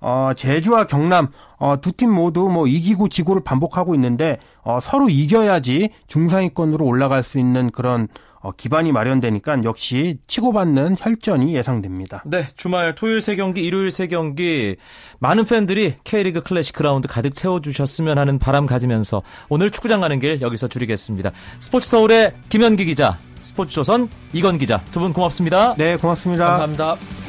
어, 0.00 0.32
제주와 0.36 0.84
경남 0.84 1.28
어, 1.58 1.80
두 1.80 1.92
팀 1.92 2.10
모두 2.10 2.48
뭐 2.48 2.66
이기고 2.66 3.08
지고를 3.08 3.42
반복하고 3.44 3.94
있는데 3.94 4.38
어, 4.62 4.78
서로 4.80 5.08
이겨야지 5.10 5.90
중상위권으로 6.06 6.84
올라갈 6.84 7.22
수 7.22 7.38
있는 7.38 7.70
그런 7.70 8.08
어, 8.42 8.52
기반이 8.52 8.90
마련되니까 8.90 9.64
역시 9.64 10.16
치고받는 10.26 10.96
혈전이 10.98 11.54
예상됩니다. 11.54 12.22
네, 12.24 12.46
주말 12.56 12.94
토요일 12.94 13.18
3경기, 13.18 13.58
일요일 13.58 13.88
3경기 13.88 14.76
많은 15.18 15.44
팬들이 15.44 15.96
K리그 16.04 16.42
클래식 16.42 16.74
그라운드 16.74 17.06
가득 17.06 17.34
채워주셨으면 17.34 18.16
하는 18.16 18.38
바람 18.38 18.64
가지면서 18.64 19.20
오늘 19.50 19.68
축구장 19.70 20.00
가는 20.00 20.18
길 20.20 20.40
여기서 20.40 20.68
줄이겠습니다. 20.68 21.32
스포츠 21.58 21.86
서울의 21.90 22.32
김현기 22.48 22.86
기자, 22.86 23.18
스포츠조선 23.42 24.08
이건 24.32 24.56
기자 24.56 24.82
두 24.90 25.00
분 25.00 25.12
고맙습니다. 25.12 25.74
네, 25.76 25.96
고맙습니다. 25.98 26.46
감사합니다. 26.58 27.19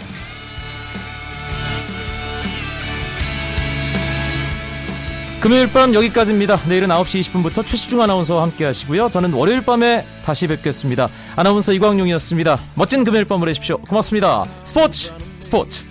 금요일 5.41 5.73
밤 5.73 5.91
여기까지입니다. 5.95 6.61
내일은 6.69 6.89
9시 6.89 7.19
20분부터 7.31 7.65
최시중 7.65 7.99
아나운서와 7.99 8.43
함께 8.43 8.63
하시고요. 8.63 9.09
저는 9.09 9.33
월요일 9.33 9.61
밤에 9.61 10.05
다시 10.23 10.45
뵙겠습니다. 10.45 11.09
아나운서 11.35 11.73
이광용이었습니다. 11.73 12.59
멋진 12.75 13.03
금요일 13.03 13.25
밤 13.25 13.39
보내십시오. 13.39 13.77
고맙습니다. 13.79 14.45
스포츠 14.65 15.11
스포츠 15.39 15.83